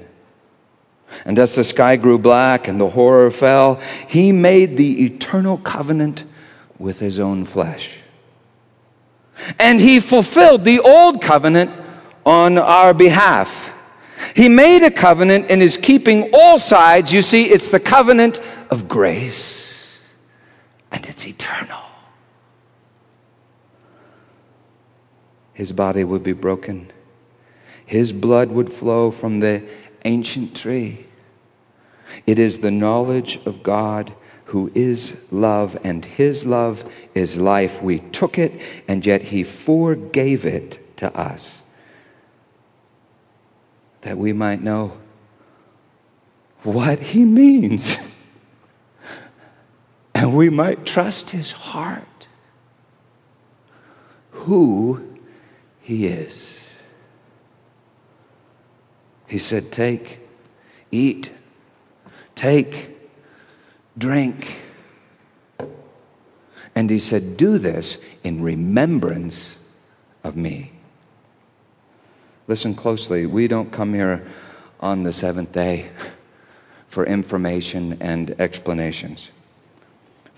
And 1.24 1.38
as 1.38 1.56
the 1.56 1.64
sky 1.64 1.96
grew 1.96 2.18
black 2.18 2.68
and 2.68 2.80
the 2.80 2.90
horror 2.90 3.30
fell, 3.30 3.80
he 4.06 4.30
made 4.30 4.76
the 4.76 5.04
eternal 5.06 5.58
covenant 5.58 6.24
with 6.78 7.00
his 7.00 7.18
own 7.18 7.44
flesh. 7.44 7.96
And 9.58 9.80
he 9.80 9.98
fulfilled 9.98 10.64
the 10.64 10.80
old 10.80 11.22
covenant 11.22 11.70
on 12.24 12.58
our 12.58 12.92
behalf. 12.94 13.72
He 14.36 14.48
made 14.50 14.86
a 14.86 14.90
covenant 14.90 15.46
and 15.50 15.62
is 15.62 15.78
keeping 15.78 16.30
all 16.34 16.58
sides. 16.58 17.12
You 17.12 17.22
see, 17.22 17.46
it's 17.46 17.70
the 17.70 17.80
covenant 17.80 18.38
of 18.70 18.86
grace 18.86 19.69
and 20.90 21.06
it's 21.06 21.26
eternal. 21.26 21.82
His 25.52 25.72
body 25.72 26.04
would 26.04 26.22
be 26.22 26.32
broken, 26.32 26.90
his 27.84 28.12
blood 28.12 28.50
would 28.50 28.72
flow 28.72 29.10
from 29.10 29.40
the 29.40 29.62
ancient 30.04 30.56
tree. 30.56 31.06
It 32.26 32.38
is 32.38 32.58
the 32.58 32.70
knowledge 32.70 33.40
of 33.46 33.62
God 33.62 34.12
who 34.46 34.72
is 34.74 35.26
love, 35.30 35.78
and 35.84 36.04
his 36.04 36.44
love 36.44 36.90
is 37.14 37.38
life. 37.38 37.80
We 37.80 38.00
took 38.00 38.36
it, 38.36 38.60
and 38.88 39.06
yet 39.06 39.22
he 39.22 39.44
forgave 39.44 40.44
it 40.44 40.96
to 40.96 41.16
us 41.16 41.62
that 44.02 44.18
we 44.18 44.32
might 44.32 44.62
know 44.62 44.96
what 46.62 46.98
he 46.98 47.24
means. 47.24 47.96
and 50.20 50.36
we 50.36 50.50
might 50.50 50.84
trust 50.84 51.30
his 51.30 51.50
heart, 51.50 52.28
who 54.32 55.18
he 55.80 56.06
is. 56.06 56.70
He 59.26 59.38
said, 59.38 59.72
Take, 59.72 60.20
eat, 60.90 61.32
take, 62.34 62.90
drink. 63.96 64.58
And 66.74 66.90
he 66.90 66.98
said, 66.98 67.38
Do 67.38 67.56
this 67.56 67.96
in 68.22 68.42
remembrance 68.42 69.56
of 70.22 70.36
me. 70.36 70.72
Listen 72.46 72.74
closely. 72.74 73.24
We 73.24 73.48
don't 73.48 73.72
come 73.72 73.94
here 73.94 74.26
on 74.80 75.02
the 75.02 75.14
seventh 75.14 75.52
day 75.52 75.88
for 76.88 77.06
information 77.06 77.96
and 78.02 78.38
explanations 78.38 79.30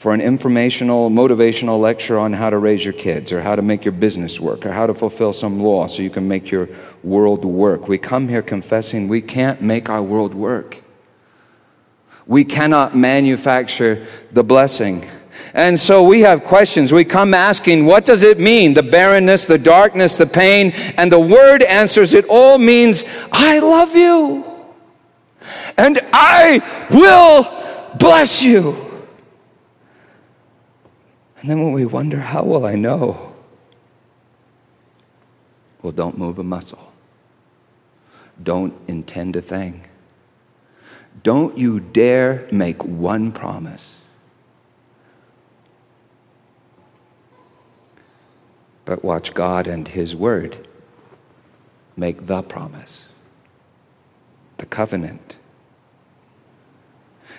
for 0.03 0.13
an 0.13 0.21
informational, 0.21 1.11
motivational 1.11 1.81
lecture 1.81 2.19
on 2.19 2.33
how 2.33 2.51
to 2.51 2.59
raise 2.59 2.85
your 2.85 2.93
kids 2.93 3.31
or 3.31 3.41
how 3.41 3.55
to 3.55 3.63
make 3.63 3.85
your 3.85 3.93
business 3.93 4.41
work 4.41 4.67
or 4.67 4.73
how 4.73 4.85
to 4.85 4.93
fulfill 4.93 5.33
some 5.33 5.63
law 5.63 5.87
so 5.87 6.03
you 6.03 6.11
can 6.11 6.27
make 6.27 6.51
your 6.51 6.69
world 7.05 7.45
work. 7.45 7.87
We 7.87 7.99
come 7.99 8.27
here 8.27 8.43
confessing 8.43 9.07
we 9.07 9.21
can't 9.21 9.63
make 9.63 9.89
our 9.89 10.03
world 10.03 10.35
work. 10.35 10.83
We 12.27 12.45
cannot 12.45 12.97
manufacture 12.97 14.05
the 14.33 14.43
blessing. 14.43 15.09
And 15.55 15.79
so 15.79 16.03
we 16.03 16.23
have 16.23 16.43
questions. 16.43 16.93
We 16.93 17.05
come 17.05 17.33
asking, 17.33 17.87
what 17.87 18.05
does 18.05 18.25
it 18.25 18.41
mean? 18.41 18.75
The 18.75 18.83
barrenness, 18.83 19.47
the 19.47 19.57
darkness, 19.57 20.17
the 20.17 20.27
pain. 20.27 20.73
And 20.97 21.13
the 21.13 21.21
word 21.21 21.63
answers 21.63 22.13
it 22.13 22.25
all 22.25 22.59
means, 22.59 23.05
I 23.31 23.61
love 23.61 23.95
you. 23.95 24.45
And 25.79 26.01
I 26.13 26.89
will 26.91 27.99
bless 27.99 28.43
you. 28.43 28.92
And 31.43 31.51
then 31.51 31.61
when 31.61 31.73
we 31.73 31.85
wonder, 31.85 32.21
how 32.21 32.45
will 32.45 32.65
I 32.65 32.77
know? 32.77 33.35
Well, 35.83 35.93
don't 35.93 36.17
move 36.17 36.39
a 36.39 36.45
muscle. 36.45 36.93
Don't 38.41 38.73
intend 38.87 39.35
a 39.35 39.43
thing. 39.43 39.85
Don't 41.25 41.59
you 41.59 41.81
dare 41.81 42.47
make 42.53 42.83
one 42.85 43.33
promise. 43.33 43.97
But 48.85 49.05
watch 49.05 49.35
God 49.35 49.67
and 49.67 49.89
His 49.89 50.15
Word 50.15 50.69
make 51.97 52.27
the 52.27 52.43
promise, 52.43 53.09
the 54.59 54.67
covenant. 54.67 55.37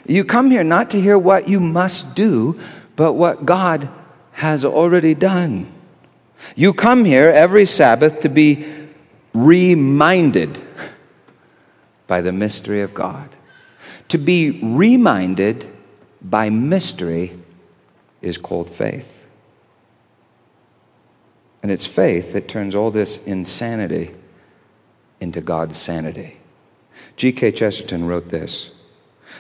You 0.06 0.26
come 0.26 0.52
here 0.52 0.64
not 0.66 0.90
to 0.92 1.00
hear 1.00 1.18
what 1.18 1.48
you 1.48 1.62
must 1.62 2.16
do, 2.16 2.60
but 2.96 3.14
what 3.14 3.46
God 3.46 3.90
has 4.34 4.66
already 4.66 5.14
done. 5.14 5.72
You 6.56 6.74
come 6.74 7.06
here 7.06 7.30
every 7.30 7.66
Sabbath 7.66 8.22
to 8.22 8.30
be 8.30 8.66
reminded 9.34 10.62
by 12.08 12.22
the 12.22 12.32
mystery 12.32 12.82
of 12.82 12.94
God. 12.94 13.30
To 14.10 14.18
be 14.18 14.60
reminded 14.62 15.68
by 16.22 16.50
mystery 16.50 17.40
is 18.22 18.38
called 18.38 18.70
faith. 18.70 19.24
And 21.62 21.72
it's 21.72 21.86
faith 21.86 22.34
that 22.34 22.48
turns 22.48 22.76
all 22.76 22.92
this 22.92 23.26
insanity 23.26 24.12
into 25.22 25.42
God's 25.42 25.78
sanity. 25.78 26.38
G.K. 27.16 27.54
Chesterton 27.54 28.06
wrote 28.06 28.30
this 28.30 28.72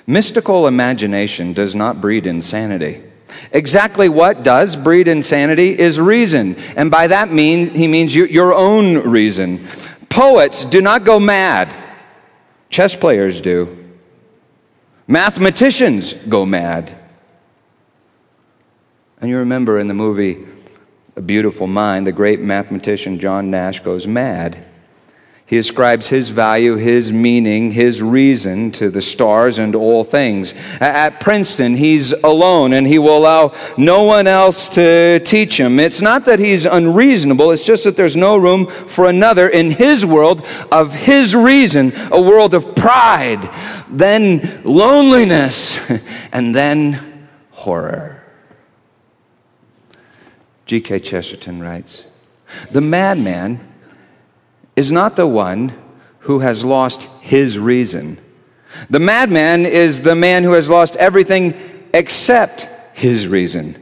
Mystical 0.07 0.67
imagination 0.67 1.53
does 1.53 1.75
not 1.75 2.01
breed 2.01 2.25
insanity. 2.25 3.03
Exactly 3.51 4.09
what 4.09 4.43
does 4.43 4.75
breed 4.75 5.07
insanity 5.07 5.77
is 5.77 5.99
reason. 5.99 6.55
And 6.75 6.89
by 6.89 7.07
that 7.07 7.31
mean, 7.31 7.73
he 7.73 7.87
means 7.87 8.15
your 8.15 8.53
own 8.53 9.09
reason. 9.09 9.67
Poets 10.09 10.65
do 10.65 10.81
not 10.81 11.03
go 11.03 11.19
mad, 11.19 11.73
chess 12.69 12.95
players 12.95 13.41
do. 13.41 13.79
Mathematicians 15.07 16.13
go 16.13 16.45
mad. 16.45 16.97
And 19.19 19.29
you 19.29 19.37
remember 19.37 19.79
in 19.79 19.87
the 19.87 19.93
movie 19.93 20.45
A 21.15 21.21
Beautiful 21.21 21.67
Mind, 21.67 22.05
the 22.05 22.11
great 22.11 22.39
mathematician 22.41 23.19
John 23.19 23.49
Nash 23.49 23.79
goes 23.79 24.05
mad 24.07 24.65
he 25.45 25.57
ascribes 25.57 26.07
his 26.07 26.29
value, 26.29 26.77
his 26.77 27.11
meaning, 27.11 27.71
his 27.71 28.01
reason 28.01 28.71
to 28.71 28.89
the 28.89 29.01
stars 29.01 29.59
and 29.59 29.75
all 29.75 30.05
things. 30.05 30.53
At 30.79 31.19
Princeton, 31.19 31.75
he's 31.75 32.13
alone 32.13 32.71
and 32.71 32.87
he 32.87 32.97
will 32.97 33.17
allow 33.17 33.53
no 33.77 34.03
one 34.03 34.25
else 34.25 34.69
to 34.69 35.19
teach 35.19 35.59
him. 35.59 35.79
It's 35.79 36.01
not 36.01 36.25
that 36.25 36.39
he's 36.39 36.65
unreasonable, 36.65 37.51
it's 37.51 37.63
just 37.63 37.83
that 37.83 37.97
there's 37.97 38.15
no 38.15 38.37
room 38.37 38.67
for 38.67 39.09
another 39.09 39.49
in 39.49 39.71
his 39.71 40.05
world 40.05 40.45
of 40.71 40.93
his 40.93 41.35
reason, 41.35 41.91
a 42.11 42.21
world 42.21 42.53
of 42.53 42.73
pride, 42.73 43.49
then 43.89 44.61
loneliness, 44.63 45.77
and 46.31 46.55
then 46.55 47.27
horror. 47.51 48.23
G.K. 50.65 50.99
Chesterton 50.99 51.61
writes 51.61 52.05
The 52.71 52.81
madman 52.81 53.72
is 54.75 54.91
not 54.91 55.15
the 55.15 55.27
one 55.27 55.73
who 56.19 56.39
has 56.39 56.63
lost 56.63 57.03
his 57.21 57.59
reason. 57.59 58.17
The 58.89 58.99
madman 58.99 59.65
is 59.65 60.01
the 60.01 60.15
man 60.15 60.43
who 60.43 60.53
has 60.53 60.69
lost 60.69 60.95
everything 60.95 61.53
except 61.93 62.67
his 62.93 63.27
reason. 63.27 63.81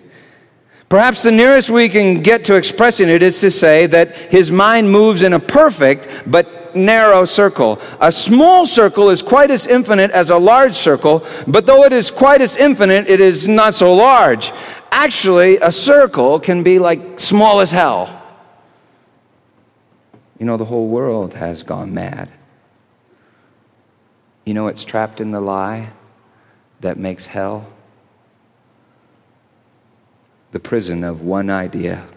Perhaps 0.90 1.24
the 1.24 1.32
nearest 1.32 1.70
we 1.70 1.88
can 1.88 2.16
get 2.20 2.44
to 2.46 2.56
expressing 2.56 3.08
it 3.08 3.24
is 3.24 3.40
to 3.40 3.50
say 3.50 3.86
that 3.88 4.14
his 4.14 4.52
mind 4.52 4.92
moves 4.92 5.24
in 5.24 5.34
a 5.34 5.40
perfect 5.40 6.10
but 6.28 6.76
narrow 6.76 7.24
circle. 7.26 7.80
A 8.02 8.12
small 8.12 8.66
circle 8.66 9.10
is 9.10 9.22
quite 9.22 9.52
as 9.52 9.68
infinite 9.68 10.12
as 10.12 10.30
a 10.30 10.38
large 10.38 10.76
circle, 10.76 11.26
but 11.48 11.66
though 11.66 11.84
it 11.84 11.94
is 11.94 12.12
quite 12.12 12.42
as 12.42 12.58
infinite, 12.58 13.10
it 13.10 13.22
is 13.22 13.48
not 13.48 13.74
so 13.74 13.94
large. 13.94 14.52
Actually, 14.92 15.58
a 15.58 15.72
circle 15.72 16.40
can 16.40 16.64
be 16.64 16.80
like 16.80 17.20
small 17.20 17.62
as 17.62 17.72
hell. 17.72 18.21
You 20.42 20.48
know, 20.48 20.58
the 20.58 20.66
whole 20.66 20.88
world 20.88 21.36
has 21.36 21.62
gone 21.62 21.94
mad. 21.94 22.28
You 24.44 24.56
know, 24.56 24.66
it's 24.66 24.84
trapped 24.84 25.22
in 25.22 25.30
the 25.30 25.40
lie 25.40 25.92
that 26.80 26.98
makes 26.98 27.28
hell 27.28 27.72
the 30.52 30.60
prison 30.60 31.04
of 31.04 31.22
one 31.22 31.52
idea. 31.52 32.08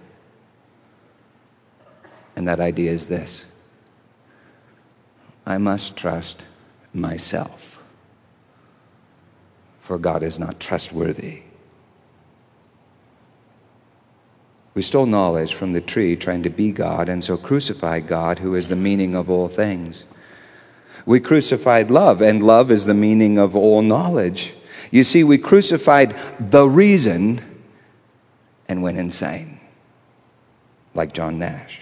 And 2.34 2.48
that 2.48 2.60
idea 2.60 2.92
is 2.92 3.08
this 3.08 3.44
I 5.44 5.58
must 5.58 5.94
trust 5.94 6.46
myself, 6.94 7.78
for 9.82 9.98
God 9.98 10.22
is 10.22 10.38
not 10.38 10.58
trustworthy. 10.58 11.42
We 14.74 14.82
stole 14.82 15.06
knowledge 15.06 15.54
from 15.54 15.72
the 15.72 15.80
tree, 15.80 16.16
trying 16.16 16.42
to 16.42 16.50
be 16.50 16.72
God, 16.72 17.08
and 17.08 17.22
so 17.22 17.36
crucified 17.36 18.08
God, 18.08 18.40
who 18.40 18.56
is 18.56 18.68
the 18.68 18.76
meaning 18.76 19.14
of 19.14 19.30
all 19.30 19.48
things. 19.48 20.04
We 21.06 21.20
crucified 21.20 21.90
love, 21.90 22.20
and 22.20 22.44
love 22.44 22.70
is 22.70 22.84
the 22.84 22.94
meaning 22.94 23.38
of 23.38 23.54
all 23.54 23.82
knowledge. 23.82 24.52
You 24.90 25.04
see, 25.04 25.22
we 25.22 25.38
crucified 25.38 26.16
the 26.40 26.68
reason 26.68 27.62
and 28.66 28.82
went 28.82 28.98
insane, 28.98 29.60
like 30.92 31.12
John 31.12 31.38
Nash. 31.38 31.80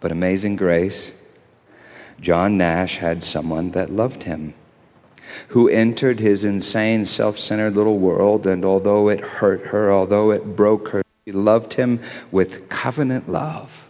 But 0.00 0.12
amazing 0.12 0.56
grace, 0.56 1.12
John 2.20 2.58
Nash 2.58 2.98
had 2.98 3.24
someone 3.24 3.70
that 3.70 3.90
loved 3.90 4.24
him 4.24 4.52
who 5.48 5.68
entered 5.68 6.20
his 6.20 6.44
insane, 6.44 7.06
self 7.06 7.38
centered 7.38 7.74
little 7.74 7.98
world, 7.98 8.46
and 8.46 8.64
although 8.64 9.08
it 9.08 9.20
hurt 9.20 9.66
her, 9.66 9.92
although 9.92 10.30
it 10.30 10.56
broke 10.56 10.88
her, 10.88 11.02
she 11.24 11.32
loved 11.32 11.74
him 11.74 12.00
with 12.30 12.68
covenant 12.68 13.28
love. 13.28 13.88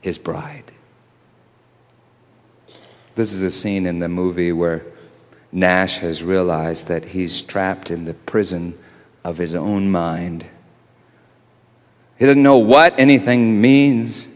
His 0.00 0.18
bride. 0.18 0.70
This 3.14 3.32
is 3.32 3.42
a 3.42 3.50
scene 3.50 3.86
in 3.86 3.98
the 3.98 4.08
movie 4.08 4.52
where 4.52 4.84
Nash 5.50 5.98
has 5.98 6.22
realized 6.22 6.88
that 6.88 7.06
he's 7.06 7.40
trapped 7.40 7.90
in 7.90 8.04
the 8.04 8.12
prison 8.12 8.78
of 9.24 9.38
his 9.38 9.54
own 9.54 9.90
mind. 9.90 10.44
He 12.18 12.26
doesn't 12.26 12.42
know 12.42 12.58
what 12.58 12.98
anything 12.98 13.60
means, 13.60 14.26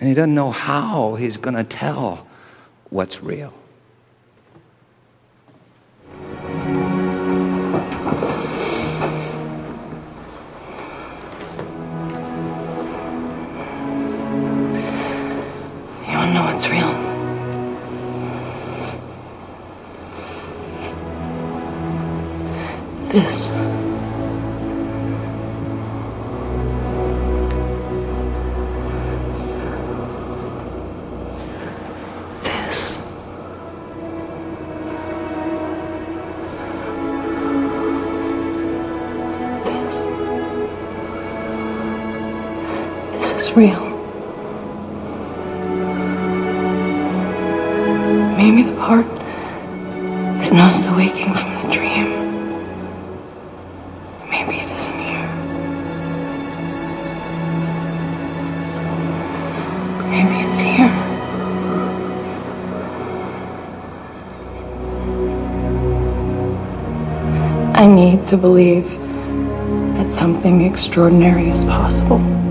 and 0.00 0.08
he 0.08 0.14
doesn't 0.14 0.34
know 0.34 0.50
how 0.50 1.14
he's 1.14 1.36
going 1.36 1.56
to 1.56 1.64
tell 1.64 2.25
what's 2.90 3.22
real. 3.22 3.52
You 16.06 16.12
to 16.12 16.32
know 16.32 16.44
what's 16.44 16.68
real? 16.68 16.92
This. 23.12 23.75
Real. 43.56 43.88
Maybe 48.36 48.62
the 48.62 48.76
part 48.76 49.06
that 50.40 50.52
knows 50.52 50.86
the 50.86 50.94
waking 50.94 51.32
from 51.32 51.54
the 51.62 51.72
dream. 51.72 52.06
Maybe 54.28 54.56
it 54.58 54.70
isn't 54.70 55.00
here. 55.08 55.28
Maybe 60.10 60.46
it's 60.46 60.58
here. 60.58 60.92
I 67.74 67.86
need 67.86 68.26
to 68.26 68.36
believe 68.36 68.90
that 69.96 70.12
something 70.12 70.60
extraordinary 70.60 71.48
is 71.48 71.64
possible. 71.64 72.45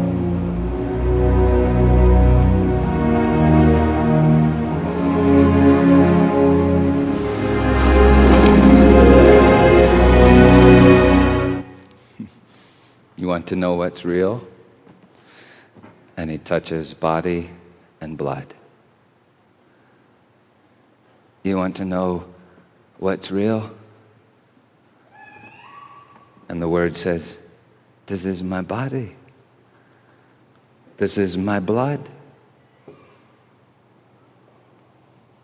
Want 13.45 13.49
to 13.49 13.55
know 13.57 13.75
what's 13.75 14.03
real? 14.03 14.43
And 16.17 16.31
he 16.31 16.39
touches 16.39 16.95
body 16.95 17.51
and 18.01 18.17
blood. 18.17 18.55
You 21.43 21.55
want 21.57 21.75
to 21.75 21.85
know 21.85 22.25
what's 22.97 23.29
real? 23.29 23.69
And 26.49 26.59
the 26.59 26.67
word 26.67 26.95
says, 26.95 27.37
This 28.07 28.25
is 28.25 28.41
my 28.41 28.63
body. 28.63 29.15
This 30.97 31.19
is 31.19 31.37
my 31.37 31.59
blood. 31.59 31.99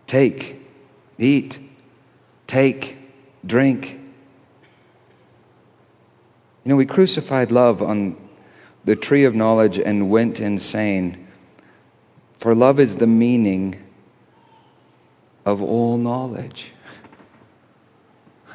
Take, 0.08 0.60
eat, 1.18 1.60
take, 2.48 2.96
drink. 3.46 4.00
You 6.64 6.70
know, 6.70 6.76
we 6.76 6.86
crucified 6.86 7.50
love 7.50 7.82
on 7.82 8.16
the 8.84 8.96
tree 8.96 9.24
of 9.24 9.34
knowledge 9.34 9.78
and 9.78 10.10
went 10.10 10.40
insane. 10.40 11.26
For 12.38 12.54
love 12.54 12.78
is 12.80 12.96
the 12.96 13.06
meaning 13.06 13.82
of 15.44 15.62
all 15.62 15.96
knowledge. 15.96 16.72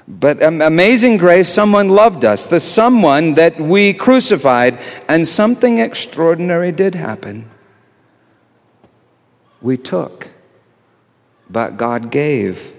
But 0.08 0.42
um, 0.42 0.62
amazing 0.62 1.18
grace, 1.18 1.50
someone 1.50 1.90
loved 1.90 2.24
us, 2.24 2.48
the 2.48 2.62
someone 2.62 3.34
that 3.34 3.60
we 3.60 3.94
crucified, 3.94 4.80
and 5.10 5.28
something 5.28 5.80
extraordinary 5.80 6.72
did 6.72 6.96
happen. 6.96 7.50
We 9.62 9.76
took, 9.76 10.30
but 11.50 11.76
God 11.76 12.10
gave. 12.10 12.77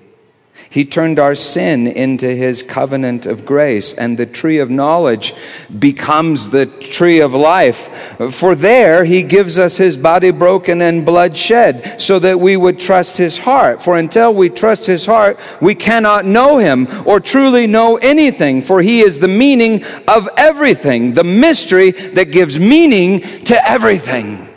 He 0.70 0.84
turned 0.84 1.18
our 1.18 1.34
sin 1.34 1.86
into 1.86 2.28
his 2.28 2.62
covenant 2.62 3.24
of 3.24 3.46
grace, 3.46 3.94
and 3.94 4.18
the 4.18 4.26
tree 4.26 4.58
of 4.58 4.70
knowledge 4.70 5.34
becomes 5.78 6.50
the 6.50 6.66
tree 6.66 7.20
of 7.20 7.32
life. 7.32 7.88
For 8.34 8.54
there 8.54 9.04
he 9.04 9.22
gives 9.22 9.58
us 9.58 9.78
his 9.78 9.96
body 9.96 10.30
broken 10.30 10.82
and 10.82 11.06
blood 11.06 11.36
shed, 11.36 12.00
so 12.00 12.18
that 12.18 12.38
we 12.38 12.56
would 12.56 12.78
trust 12.78 13.16
his 13.16 13.38
heart. 13.38 13.82
For 13.82 13.98
until 13.98 14.34
we 14.34 14.50
trust 14.50 14.84
his 14.84 15.06
heart, 15.06 15.38
we 15.62 15.74
cannot 15.74 16.26
know 16.26 16.58
him 16.58 16.86
or 17.06 17.18
truly 17.18 17.66
know 17.66 17.96
anything, 17.96 18.60
for 18.60 18.82
he 18.82 19.00
is 19.00 19.20
the 19.20 19.28
meaning 19.28 19.84
of 20.06 20.28
everything, 20.36 21.14
the 21.14 21.24
mystery 21.24 21.92
that 21.92 22.30
gives 22.30 22.60
meaning 22.60 23.20
to 23.44 23.68
everything. 23.68 24.54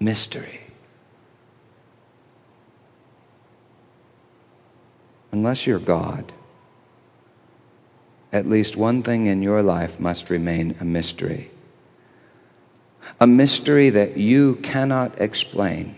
Mystery. 0.00 0.55
Unless 5.36 5.66
you're 5.66 5.78
God, 5.78 6.32
at 8.32 8.48
least 8.48 8.74
one 8.74 9.02
thing 9.02 9.26
in 9.26 9.42
your 9.42 9.62
life 9.62 10.00
must 10.00 10.30
remain 10.30 10.74
a 10.80 10.84
mystery. 10.84 11.50
A 13.20 13.26
mystery 13.26 13.90
that 13.90 14.16
you 14.16 14.54
cannot 14.56 15.20
explain, 15.20 15.96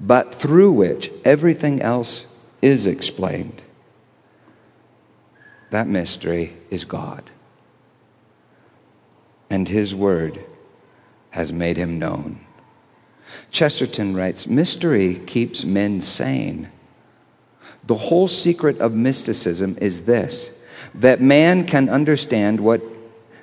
but 0.00 0.34
through 0.34 0.72
which 0.72 1.12
everything 1.24 1.80
else 1.80 2.26
is 2.60 2.84
explained. 2.84 3.62
That 5.70 5.86
mystery 5.86 6.56
is 6.70 6.84
God. 6.84 7.30
And 9.48 9.68
His 9.68 9.94
Word 9.94 10.44
has 11.30 11.52
made 11.52 11.76
Him 11.76 12.00
known. 12.00 12.40
Chesterton 13.52 14.16
writes 14.16 14.48
Mystery 14.48 15.22
keeps 15.26 15.64
men 15.64 16.00
sane 16.00 16.70
the 17.86 17.94
whole 17.94 18.28
secret 18.28 18.78
of 18.80 18.94
mysticism 18.94 19.76
is 19.80 20.04
this 20.04 20.50
that 20.94 21.20
man 21.20 21.66
can 21.66 21.88
understand 21.88 22.60
what 22.60 22.80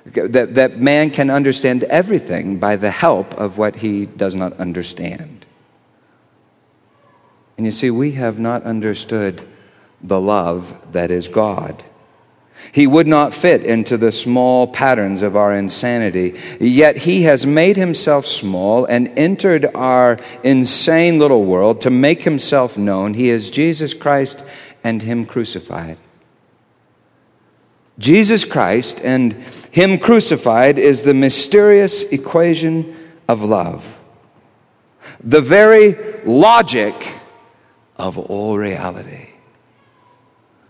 that, 0.04 0.54
that 0.56 0.80
man 0.80 1.10
can 1.10 1.30
understand 1.30 1.84
everything 1.84 2.58
by 2.58 2.76
the 2.76 2.90
help 2.90 3.34
of 3.34 3.56
what 3.56 3.76
he 3.76 4.06
does 4.06 4.34
not 4.34 4.52
understand. 4.54 5.46
And 7.56 7.66
you 7.66 7.72
see, 7.72 7.90
we 7.90 8.12
have 8.12 8.38
not 8.38 8.64
understood 8.64 9.46
the 10.02 10.20
love 10.20 10.92
that 10.92 11.12
is 11.12 11.28
God. 11.28 11.84
He 12.70 12.86
would 12.86 13.06
not 13.06 13.34
fit 13.34 13.64
into 13.64 13.96
the 13.96 14.12
small 14.12 14.66
patterns 14.66 15.22
of 15.22 15.36
our 15.36 15.54
insanity. 15.56 16.38
Yet 16.60 16.98
he 16.98 17.22
has 17.22 17.44
made 17.44 17.76
himself 17.76 18.26
small 18.26 18.84
and 18.84 19.08
entered 19.18 19.66
our 19.74 20.16
insane 20.42 21.18
little 21.18 21.44
world 21.44 21.80
to 21.82 21.90
make 21.90 22.22
himself 22.22 22.78
known. 22.78 23.14
He 23.14 23.30
is 23.30 23.50
Jesus 23.50 23.94
Christ 23.94 24.44
and 24.84 25.02
him 25.02 25.26
crucified. 25.26 25.98
Jesus 27.98 28.44
Christ 28.44 29.00
and 29.02 29.34
him 29.70 29.98
crucified 29.98 30.78
is 30.78 31.02
the 31.02 31.14
mysterious 31.14 32.04
equation 32.10 32.96
of 33.28 33.42
love, 33.42 33.98
the 35.22 35.40
very 35.40 35.96
logic 36.24 36.94
of 37.96 38.18
all 38.18 38.56
reality, 38.58 39.28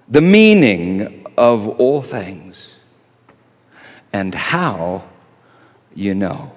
the 0.09 0.21
meaning 0.21 1.22
of 1.37 1.69
all 1.69 2.03
things, 2.03 2.75
and 4.13 4.35
how 4.35 5.05
you 5.95 6.15
know. 6.15 6.53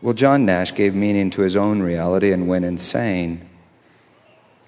Well, 0.00 0.14
John 0.14 0.44
Nash 0.44 0.74
gave 0.74 0.94
meaning 0.94 1.30
to 1.30 1.42
his 1.42 1.56
own 1.56 1.80
reality 1.80 2.32
and 2.32 2.48
went 2.48 2.64
insane. 2.64 3.48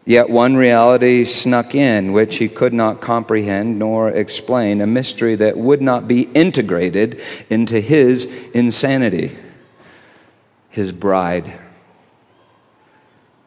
Yet 0.04 0.28
one 0.28 0.56
reality 0.56 1.24
snuck 1.24 1.74
in 1.74 2.12
which 2.12 2.38
he 2.38 2.48
could 2.48 2.72
not 2.72 3.00
comprehend 3.00 3.78
nor 3.78 4.08
explain, 4.08 4.80
a 4.80 4.86
mystery 4.86 5.36
that 5.36 5.56
would 5.56 5.80
not 5.80 6.08
be 6.08 6.22
integrated 6.22 7.20
into 7.48 7.80
his 7.80 8.24
insanity 8.52 9.36
his 10.70 10.92
bride. 10.92 11.52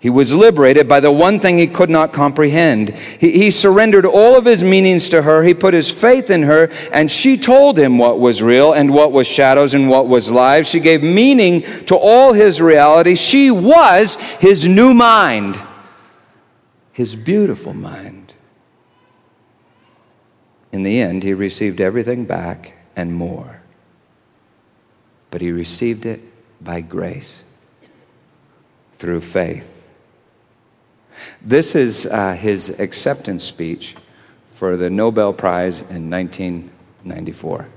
He 0.03 0.09
was 0.09 0.35
liberated 0.35 0.85
by 0.85 0.99
the 0.99 1.13
one 1.13 1.39
thing 1.39 1.57
he 1.57 1.65
could 1.65 1.89
not 1.89 2.11
comprehend. 2.11 2.89
He, 2.89 3.31
he, 3.31 3.51
surrendered 3.51 4.05
all 4.05 4.37
of 4.37 4.43
his 4.43 4.61
meanings 4.61 5.07
to 5.07 5.21
her. 5.21 5.43
He 5.43 5.53
put 5.53 5.73
his 5.73 5.89
faith 5.89 6.29
in 6.29 6.43
her, 6.43 6.69
and 6.91 7.09
she 7.09 7.37
told 7.37 7.79
him 7.79 7.97
what 7.97 8.19
was 8.19 8.43
real 8.43 8.73
and 8.73 8.93
what 8.93 9.13
was 9.13 9.27
shadows 9.27 9.73
and 9.73 9.89
what 9.89 10.09
was 10.09 10.29
live. 10.29 10.67
She 10.67 10.81
gave 10.81 11.03
meaning 11.03 11.61
to 11.85 11.95
all 11.95 12.33
his 12.33 12.59
reality. 12.59 13.15
She 13.15 13.49
was 13.49 14.15
his 14.41 14.67
new 14.67 14.93
mind, 14.93 15.57
his 16.91 17.15
beautiful 17.15 17.73
mind. 17.73 18.33
In 20.73 20.83
the 20.83 20.99
end, 20.99 21.23
he 21.23 21.33
received 21.33 21.79
everything 21.79 22.25
back 22.25 22.73
and 22.97 23.13
more. 23.13 23.61
But 25.31 25.39
he 25.39 25.53
received 25.53 26.05
it 26.05 26.19
by 26.61 26.81
grace 26.81 27.41
through 28.97 29.21
faith. 29.21 29.72
This 31.41 31.75
is 31.75 32.05
uh, 32.05 32.33
his 32.33 32.79
acceptance 32.79 33.43
speech 33.43 33.95
for 34.55 34.77
the 34.77 34.89
Nobel 34.89 35.33
Prize 35.33 35.81
in 35.81 36.09
1994. 36.09 37.67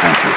Thank 0.00 0.24
you. 0.24 0.30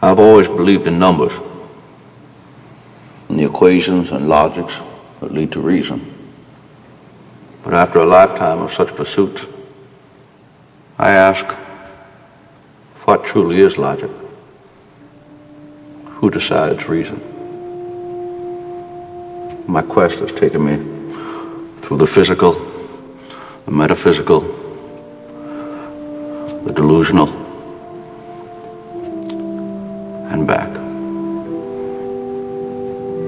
I've 0.00 0.20
always 0.20 0.46
believed 0.46 0.86
in 0.86 1.00
numbers, 1.00 1.32
in 3.28 3.38
the 3.38 3.44
equations 3.44 4.12
and 4.12 4.28
logics 4.28 4.80
that 5.18 5.32
lead 5.32 5.50
to 5.50 5.60
reason. 5.60 6.13
But 7.74 7.88
after 7.88 7.98
a 7.98 8.06
lifetime 8.06 8.62
of 8.62 8.72
such 8.72 8.94
pursuits, 8.94 9.46
I 10.96 11.10
ask, 11.10 11.44
what 13.04 13.24
truly 13.24 13.58
is 13.58 13.78
logic? 13.78 14.10
Who 16.04 16.30
decides 16.30 16.88
reason? 16.88 17.20
My 19.66 19.82
quest 19.82 20.20
has 20.20 20.30
taken 20.30 20.64
me 20.64 20.76
through 21.80 21.96
the 21.96 22.06
physical, 22.06 22.52
the 23.64 23.72
metaphysical, 23.72 24.42
the 26.66 26.72
delusional, 26.72 27.28
and 30.30 30.46
back. 30.46 30.68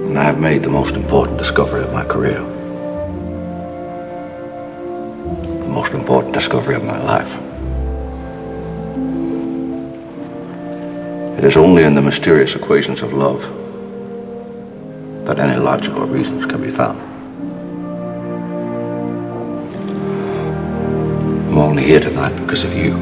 And 0.07 0.17
I 0.17 0.23
have 0.23 0.39
made 0.39 0.63
the 0.63 0.71
most 0.71 0.95
important 0.95 1.37
discovery 1.37 1.83
of 1.83 1.93
my 1.93 2.05
career. 2.05 2.56
Discovery 6.37 6.75
of 6.75 6.85
my 6.85 6.99
life. 7.03 7.33
It 11.39 11.45
is 11.45 11.57
only 11.57 11.83
in 11.85 11.95
the 11.95 12.03
mysterious 12.03 12.55
equations 12.55 13.01
of 13.01 13.15
love 13.15 13.41
that 15.25 15.39
any 15.39 15.59
logical 15.59 16.07
reasons 16.07 16.45
can 16.45 16.61
be 16.61 16.71
found. 16.71 17.01
I'm 21.49 21.57
only 21.57 21.85
here 21.85 22.01
tonight 22.01 22.37
because 22.37 22.65
of 22.65 22.73
you. 22.75 22.93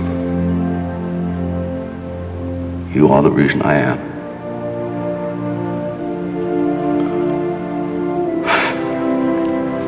You 2.94 3.08
are 3.08 3.20
the 3.20 3.32
reason 3.32 3.62
I 3.62 3.74
am. 3.90 3.98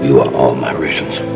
You 0.04 0.20
are 0.20 0.34
all 0.34 0.56
my 0.56 0.72
reasons. 0.72 1.35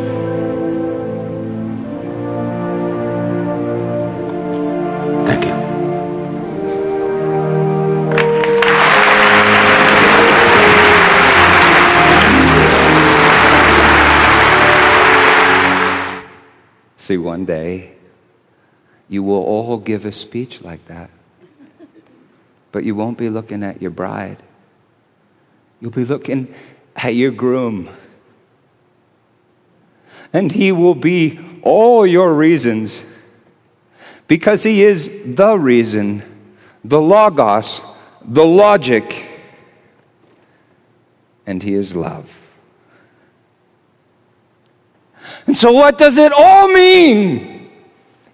One 17.17 17.45
day 17.45 17.93
you 19.09 19.23
will 19.23 19.43
all 19.43 19.77
give 19.77 20.05
a 20.05 20.11
speech 20.11 20.61
like 20.61 20.85
that, 20.87 21.09
but 22.71 22.83
you 22.83 22.95
won't 22.95 23.17
be 23.17 23.29
looking 23.29 23.63
at 23.63 23.81
your 23.81 23.91
bride. 23.91 24.37
You'll 25.79 25.91
be 25.91 26.05
looking 26.05 26.53
at 26.95 27.15
your 27.15 27.31
groom. 27.31 27.89
And 30.33 30.51
he 30.51 30.71
will 30.71 30.95
be 30.95 31.39
all 31.61 32.07
your 32.07 32.33
reasons 32.33 33.03
because 34.27 34.63
he 34.63 34.81
is 34.81 35.11
the 35.25 35.59
reason, 35.59 36.23
the 36.85 37.01
logos, 37.01 37.81
the 38.23 38.45
logic, 38.45 39.25
and 41.45 41.61
he 41.61 41.73
is 41.73 41.95
love. 41.95 42.40
And 45.47 45.55
so, 45.55 45.71
what 45.71 45.97
does 45.97 46.17
it 46.17 46.31
all 46.31 46.67
mean? 46.67 47.69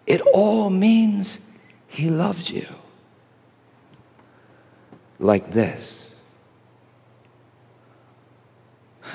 It 0.06 0.22
all 0.22 0.70
means 0.70 1.40
he 1.88 2.10
loves 2.10 2.50
you. 2.50 2.68
Like 5.20 5.52
this. 5.52 6.10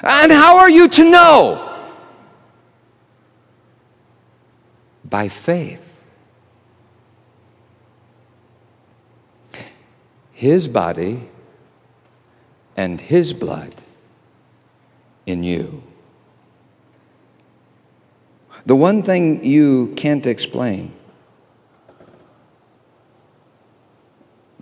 And 0.03 0.33
how 0.33 0.59
are 0.59 0.71
you 0.71 0.89
to 0.89 1.11
know? 1.11 1.69
By 5.05 5.29
faith. 5.29 5.81
His 10.33 10.67
body 10.67 11.29
and 12.77 13.01
his 13.01 13.33
blood 13.33 13.75
in 15.25 15.45
you. 15.45 15.83
The 18.67 18.77
one 18.77 19.03
thing 19.03 19.45
you 19.45 19.93
can't 19.97 20.27
explain, 20.27 20.93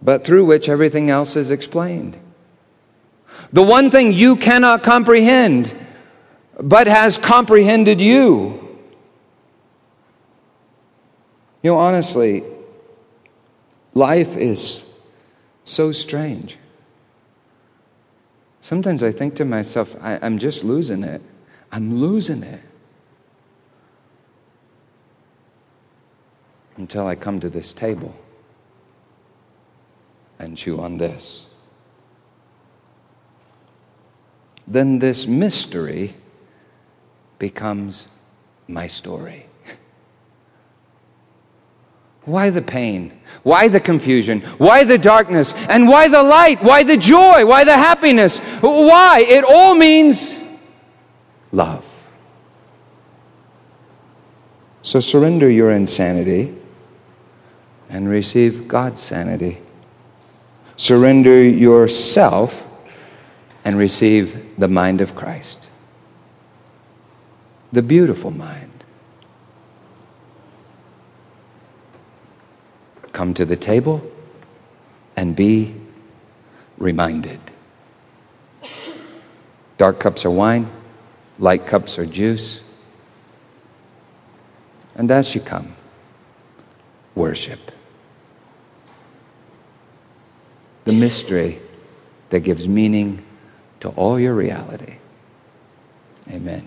but 0.00 0.24
through 0.24 0.46
which 0.46 0.68
everything 0.68 1.10
else 1.10 1.36
is 1.36 1.50
explained. 1.50 2.18
The 3.52 3.62
one 3.62 3.90
thing 3.90 4.12
you 4.12 4.36
cannot 4.36 4.82
comprehend, 4.82 5.74
but 6.58 6.86
has 6.86 7.18
comprehended 7.18 8.00
you. 8.00 8.56
You 11.62 11.72
know, 11.72 11.78
honestly, 11.78 12.42
life 13.92 14.36
is 14.36 14.88
so 15.64 15.92
strange. 15.92 16.56
Sometimes 18.62 19.02
I 19.02 19.12
think 19.12 19.36
to 19.36 19.44
myself, 19.44 19.94
I, 20.00 20.14
am 20.24 20.38
just 20.38 20.64
losing 20.64 21.02
it. 21.02 21.22
I'm 21.72 21.96
losing 21.96 22.42
it. 22.42 22.60
Until 26.80 27.06
I 27.06 27.14
come 27.14 27.40
to 27.40 27.50
this 27.50 27.74
table 27.74 28.14
and 30.38 30.56
chew 30.56 30.80
on 30.80 30.96
this. 30.96 31.44
Then 34.66 34.98
this 34.98 35.26
mystery 35.26 36.14
becomes 37.38 38.08
my 38.66 38.86
story. 38.86 39.44
Why 42.24 42.48
the 42.48 42.62
pain? 42.62 43.20
Why 43.42 43.68
the 43.68 43.80
confusion? 43.80 44.40
Why 44.56 44.84
the 44.84 44.96
darkness? 44.96 45.52
And 45.68 45.86
why 45.86 46.08
the 46.08 46.22
light? 46.22 46.62
Why 46.62 46.82
the 46.82 46.96
joy? 46.96 47.44
Why 47.44 47.64
the 47.64 47.76
happiness? 47.76 48.38
Why? 48.62 49.22
It 49.28 49.44
all 49.44 49.74
means 49.74 50.42
love. 51.52 51.84
So 54.80 55.00
surrender 55.00 55.50
your 55.50 55.72
insanity 55.72 56.56
and 57.90 58.08
receive 58.08 58.68
God's 58.68 59.00
sanity. 59.00 59.58
Surrender 60.76 61.42
yourself 61.42 62.66
and 63.64 63.76
receive 63.76 64.54
the 64.56 64.68
mind 64.68 65.00
of 65.00 65.14
Christ, 65.14 65.66
the 67.72 67.82
beautiful 67.82 68.30
mind. 68.30 68.84
Come 73.12 73.34
to 73.34 73.44
the 73.44 73.56
table 73.56 74.10
and 75.16 75.36
be 75.36 75.74
reminded. 76.78 77.40
Dark 79.76 80.00
cups 80.00 80.24
are 80.24 80.30
wine, 80.30 80.70
light 81.38 81.66
cups 81.66 81.98
are 81.98 82.06
juice. 82.06 82.62
And 84.94 85.10
as 85.10 85.34
you 85.34 85.40
come, 85.40 85.74
worship. 87.14 87.72
The 90.90 90.96
mystery 90.96 91.60
that 92.30 92.40
gives 92.40 92.66
meaning 92.66 93.24
to 93.78 93.90
all 93.90 94.18
your 94.18 94.34
reality. 94.34 94.96
Amen. 96.28 96.66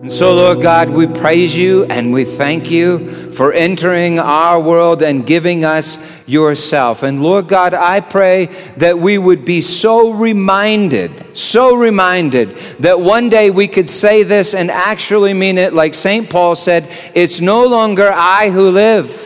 And 0.00 0.12
so, 0.12 0.34
Lord 0.34 0.62
God, 0.62 0.90
we 0.90 1.08
praise 1.08 1.56
you 1.56 1.82
and 1.86 2.12
we 2.12 2.24
thank 2.24 2.70
you 2.70 3.32
for 3.32 3.52
entering 3.52 4.20
our 4.20 4.60
world 4.60 5.02
and 5.02 5.26
giving 5.26 5.64
us 5.64 5.98
yourself. 6.28 7.02
And 7.02 7.24
Lord 7.24 7.48
God, 7.48 7.74
I 7.74 7.98
pray 7.98 8.46
that 8.76 8.96
we 8.96 9.18
would 9.18 9.44
be 9.44 9.62
so 9.62 10.12
reminded, 10.12 11.36
so 11.36 11.74
reminded 11.74 12.56
that 12.78 13.00
one 13.00 13.28
day 13.28 13.50
we 13.50 13.66
could 13.66 13.90
say 13.90 14.22
this 14.22 14.54
and 14.54 14.70
actually 14.70 15.34
mean 15.34 15.58
it, 15.58 15.72
like 15.72 15.94
St. 15.94 16.30
Paul 16.30 16.54
said 16.54 16.88
it's 17.16 17.40
no 17.40 17.66
longer 17.66 18.08
I 18.12 18.50
who 18.50 18.70
live, 18.70 19.23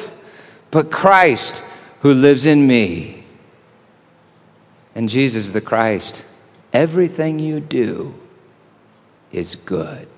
but 0.71 0.91
Christ 0.91 1.63
who 2.01 2.13
lives 2.13 2.47
in 2.47 2.67
me. 2.67 3.25
And 4.95 5.09
Jesus 5.09 5.51
the 5.53 5.61
Christ, 5.61 6.25
everything 6.73 7.39
you 7.39 7.61
do 7.61 8.15
is 9.33 9.55
good. 9.55 10.09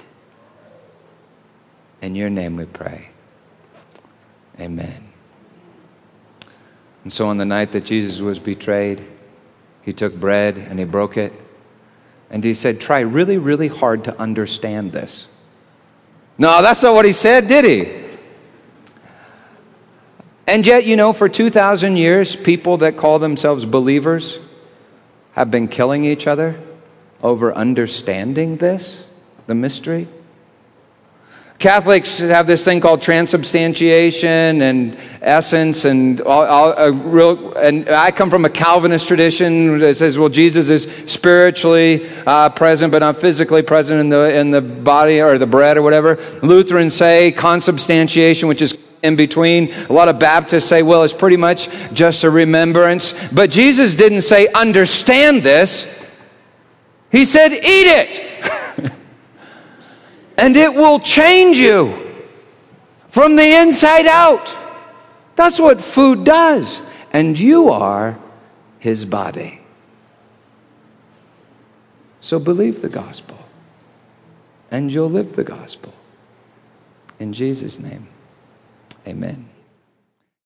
In 2.02 2.14
your 2.14 2.30
name 2.30 2.56
we 2.56 2.64
pray. 2.64 3.10
Amen. 4.58 5.08
And 7.04 7.12
so 7.12 7.28
on 7.28 7.38
the 7.38 7.44
night 7.44 7.72
that 7.72 7.84
Jesus 7.84 8.20
was 8.20 8.38
betrayed, 8.38 9.04
he 9.82 9.92
took 9.92 10.14
bread 10.14 10.58
and 10.58 10.78
he 10.78 10.84
broke 10.84 11.16
it. 11.16 11.32
And 12.30 12.44
he 12.44 12.54
said, 12.54 12.80
Try 12.80 13.00
really, 13.00 13.38
really 13.38 13.68
hard 13.68 14.04
to 14.04 14.18
understand 14.18 14.92
this. 14.92 15.28
No, 16.38 16.62
that's 16.62 16.82
not 16.82 16.94
what 16.94 17.04
he 17.04 17.12
said, 17.12 17.48
did 17.48 17.64
he? 17.64 18.09
And 20.50 20.66
yet, 20.66 20.84
you 20.84 20.96
know, 20.96 21.12
for 21.12 21.28
2,000 21.28 21.96
years, 21.96 22.34
people 22.34 22.78
that 22.78 22.96
call 22.96 23.20
themselves 23.20 23.64
believers 23.64 24.40
have 25.34 25.48
been 25.48 25.68
killing 25.68 26.04
each 26.04 26.26
other 26.26 26.60
over 27.22 27.54
understanding 27.54 28.56
this, 28.56 29.04
the 29.46 29.54
mystery. 29.54 30.08
Catholics 31.60 32.18
have 32.18 32.48
this 32.48 32.64
thing 32.64 32.80
called 32.80 33.00
transubstantiation 33.00 34.60
and 34.60 34.98
essence, 35.22 35.84
and 35.84 36.20
all, 36.22 36.44
all, 36.44 36.90
real, 36.90 37.52
and 37.52 37.88
I 37.88 38.10
come 38.10 38.28
from 38.28 38.44
a 38.44 38.50
Calvinist 38.50 39.06
tradition 39.06 39.78
that 39.78 39.94
says, 39.94 40.18
well, 40.18 40.30
Jesus 40.30 40.68
is 40.68 40.90
spiritually 41.06 42.10
uh, 42.26 42.48
present, 42.48 42.90
but 42.90 43.00
not 43.00 43.18
physically 43.18 43.62
present 43.62 44.00
in 44.00 44.08
the 44.08 44.34
in 44.36 44.50
the 44.50 44.62
body 44.62 45.20
or 45.20 45.38
the 45.38 45.46
bread 45.46 45.76
or 45.76 45.82
whatever. 45.82 46.16
Lutherans 46.42 46.94
say 46.94 47.30
consubstantiation, 47.30 48.48
which 48.48 48.62
is 48.62 48.76
in 49.02 49.16
between. 49.16 49.72
A 49.88 49.92
lot 49.92 50.08
of 50.08 50.18
Baptists 50.18 50.64
say, 50.64 50.82
well, 50.82 51.02
it's 51.02 51.14
pretty 51.14 51.36
much 51.36 51.68
just 51.92 52.24
a 52.24 52.30
remembrance. 52.30 53.12
But 53.32 53.50
Jesus 53.50 53.94
didn't 53.94 54.22
say, 54.22 54.48
understand 54.48 55.42
this. 55.42 56.08
He 57.10 57.24
said, 57.24 57.52
eat 57.52 57.60
it 57.62 58.92
and 60.38 60.56
it 60.56 60.74
will 60.74 61.00
change 61.00 61.58
you 61.58 62.10
from 63.08 63.36
the 63.36 63.60
inside 63.60 64.06
out. 64.06 64.54
That's 65.34 65.58
what 65.58 65.80
food 65.80 66.24
does. 66.24 66.82
And 67.12 67.38
you 67.38 67.70
are 67.70 68.18
his 68.78 69.04
body. 69.04 69.60
So 72.20 72.38
believe 72.38 72.82
the 72.82 72.88
gospel, 72.88 73.38
and 74.70 74.92
you'll 74.92 75.10
live 75.10 75.36
the 75.36 75.44
gospel. 75.44 75.92
In 77.18 77.32
Jesus' 77.32 77.78
name, 77.78 78.08
amen. 79.06 79.49